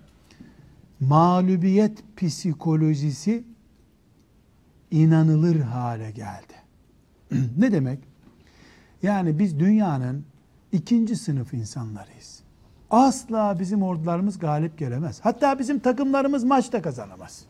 [0.99, 3.43] Mağlubiyet psikolojisi
[4.91, 6.53] inanılır hale geldi.
[7.57, 7.99] ne demek?
[9.03, 10.25] Yani biz dünyanın
[10.71, 12.46] ikinci sınıf insanlarıyız.
[12.91, 15.19] Asla bizim ordularımız galip gelemez.
[15.23, 17.45] Hatta bizim takımlarımız maçta kazanamaz.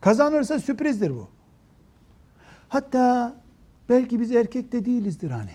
[0.00, 1.28] Kazanırsa sürprizdir bu.
[2.68, 3.34] Hatta
[3.88, 5.50] belki biz erkek de değilizdir hani.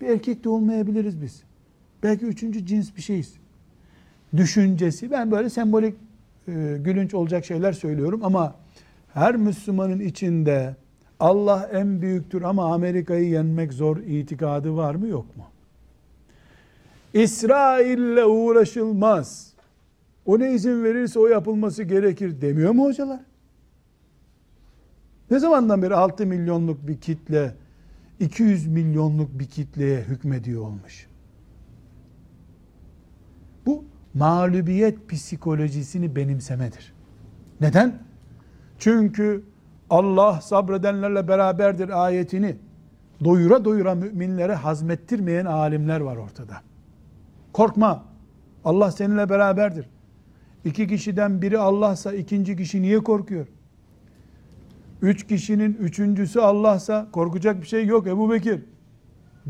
[0.00, 1.42] Bir erkek de olmayabiliriz biz.
[2.02, 3.34] Belki üçüncü cins bir şeyiz.
[4.36, 5.94] Düşüncesi, ben böyle sembolik
[6.48, 8.54] e, gülünç olacak şeyler söylüyorum ama
[9.14, 10.76] her Müslümanın içinde
[11.20, 15.44] Allah en büyüktür ama Amerika'yı yenmek zor itikadı var mı yok mu?
[17.14, 19.52] İsrail'le uğraşılmaz.
[20.26, 23.20] O ne izin verirse o yapılması gerekir demiyor mu hocalar?
[25.30, 27.54] Ne zamandan beri 6 milyonluk bir kitle
[28.20, 31.06] 200 milyonluk bir kitleye hükmediyor olmuş.
[33.66, 33.84] Bu
[34.14, 36.92] mağlubiyet psikolojisini benimsemedir.
[37.60, 37.98] Neden?
[38.78, 39.44] Çünkü
[39.90, 42.56] Allah sabredenlerle beraberdir ayetini
[43.24, 46.69] doyura doyura müminlere hazmettirmeyen alimler var ortada.
[47.52, 48.04] Korkma.
[48.64, 49.86] Allah seninle beraberdir.
[50.64, 53.46] İki kişiden biri Allah'sa ikinci kişi niye korkuyor?
[55.02, 58.64] Üç kişinin üçüncüsü Allah'sa korkacak bir şey yok Ebu Bekir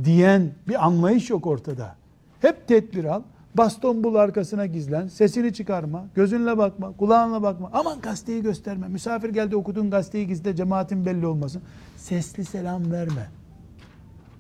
[0.05, 1.97] diyen bir anlayış yok ortada.
[2.41, 3.23] Hep tedbir al.
[3.55, 5.09] Baston bul arkasına gizlen.
[5.09, 6.07] Sesini çıkarma.
[6.15, 6.93] Gözünle bakma.
[6.97, 7.71] Kulağınla bakma.
[7.73, 8.89] Aman gazeteyi gösterme.
[8.89, 10.57] Misafir geldi okuduğun gazeteyi gizle.
[10.57, 11.63] Cemaatin belli olmasın.
[11.97, 13.31] Sesli selam verme.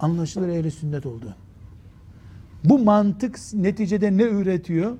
[0.00, 1.34] Anlaşılır ehli sünnet olduğun.
[2.64, 4.96] Bu mantık neticede ne üretiyor?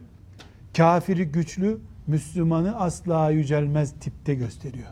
[0.77, 4.89] Kafiri güçlü, Müslümanı asla yücelmez tipte gösteriyor.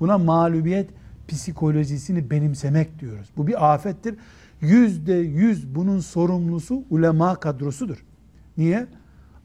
[0.00, 0.90] Buna mağlubiyet
[1.28, 3.28] psikolojisini benimsemek diyoruz.
[3.36, 4.16] Bu bir afettir.
[4.60, 8.04] Yüzde yüz bunun sorumlusu ulema kadrosudur.
[8.56, 8.86] Niye?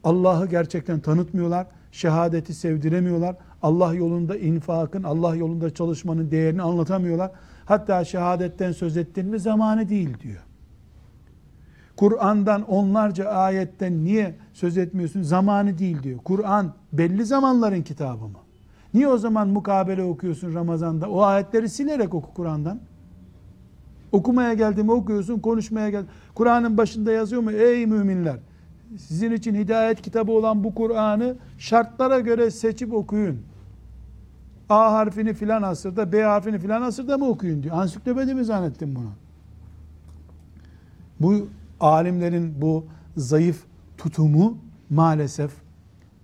[0.04, 1.66] Allah'ı gerçekten tanıtmıyorlar.
[1.92, 3.36] Şehadeti sevdiremiyorlar.
[3.62, 7.30] Allah yolunda infakın, Allah yolunda çalışmanın değerini anlatamıyorlar.
[7.64, 10.42] Hatta şehadetten söz ettin mi zamanı değil diyor.
[12.00, 15.22] Kur'an'dan onlarca ayetten niye söz etmiyorsun?
[15.22, 16.18] Zamanı değil diyor.
[16.24, 18.38] Kur'an belli zamanların kitabı mı?
[18.94, 21.10] Niye o zaman mukabele okuyorsun Ramazan'da?
[21.10, 22.80] O ayetleri silerek oku Kur'an'dan.
[24.12, 26.04] Okumaya geldiğimi okuyorsun, konuşmaya gel.
[26.34, 27.50] Kur'an'ın başında yazıyor mu?
[27.52, 28.36] Ey müminler!
[28.96, 33.42] Sizin için hidayet kitabı olan bu Kur'an'ı şartlara göre seçip okuyun.
[34.68, 37.76] A harfini filan asırda, B harfini filan asırda mı okuyun diyor.
[37.76, 39.10] Ansiklopedi mi zannettin bunu?
[41.20, 41.48] Bu
[41.80, 43.64] alimlerin bu zayıf
[43.98, 44.58] tutumu
[44.90, 45.50] maalesef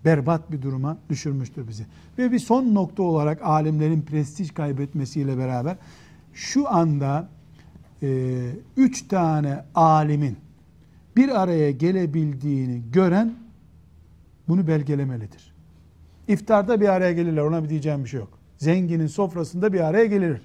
[0.05, 1.87] berbat bir duruma düşürmüştür bizi.
[2.19, 5.77] Ve bir son nokta olarak alimlerin prestij kaybetmesiyle beraber
[6.33, 7.29] şu anda
[8.03, 8.39] e,
[8.77, 10.37] üç tane alimin
[11.17, 13.35] bir araya gelebildiğini gören
[14.49, 15.55] bunu belgelemelidir.
[16.29, 18.39] İftarda bir araya gelirler ona bir diyeceğim bir şey yok.
[18.59, 20.41] Zenginin sofrasında bir araya gelir.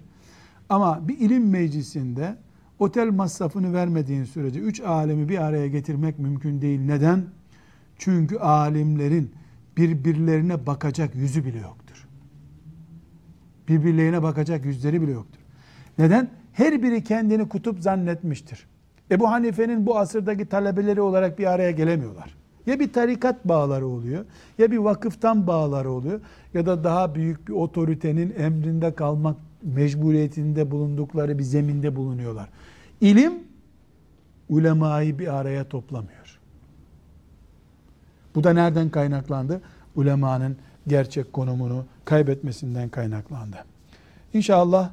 [0.70, 2.36] Ama bir ilim meclisinde
[2.82, 6.80] otel masrafını vermediğin sürece üç alemi bir araya getirmek mümkün değil.
[6.80, 7.24] Neden?
[7.98, 9.32] Çünkü alimlerin
[9.78, 12.08] birbirlerine bakacak yüzü bile yoktur.
[13.68, 15.40] Birbirlerine bakacak yüzleri bile yoktur.
[15.98, 16.30] Neden?
[16.54, 18.68] Her biri kendini kutup zannetmiştir.
[19.12, 22.36] Ebu Hanife'nin bu asırdaki talebeleri olarak bir araya gelemiyorlar.
[22.66, 24.26] Ya bir tarikat bağları oluyor,
[24.58, 26.22] ya bir vakıftan bağları oluyor,
[26.54, 32.50] ya da daha büyük bir otoritenin emrinde kalmak mecburiyetinde bulundukları bir zeminde bulunuyorlar.
[33.02, 33.34] İlim,
[34.50, 36.40] ulemayı bir araya toplamıyor.
[38.36, 39.62] Bu da nereden kaynaklandı?
[39.96, 43.58] Ulemanın gerçek konumunu kaybetmesinden kaynaklandı.
[44.34, 44.92] İnşallah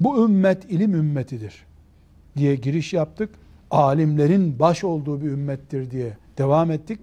[0.00, 1.66] bu ümmet ilim ümmetidir
[2.36, 3.30] diye giriş yaptık.
[3.70, 7.00] Alimlerin baş olduğu bir ümmettir diye devam ettik.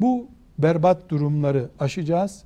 [0.00, 0.26] Bu
[0.58, 2.44] berbat durumları aşacağız.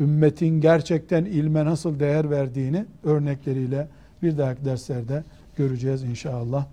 [0.00, 3.88] Ümmetin gerçekten ilme nasıl değer verdiğini örnekleriyle
[4.22, 5.24] bir dahaki derslerde
[5.56, 6.66] göreceğiz inşallah.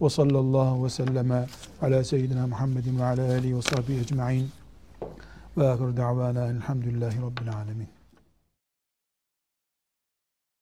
[0.00, 1.46] Ve sallallahu ve selleme
[1.82, 4.50] ala seyyidina Muhammedin ve ala alihi ve sahbihi ecma'in.
[5.56, 7.93] Ve ahir da'vana elhamdülillahi rabbil alemin.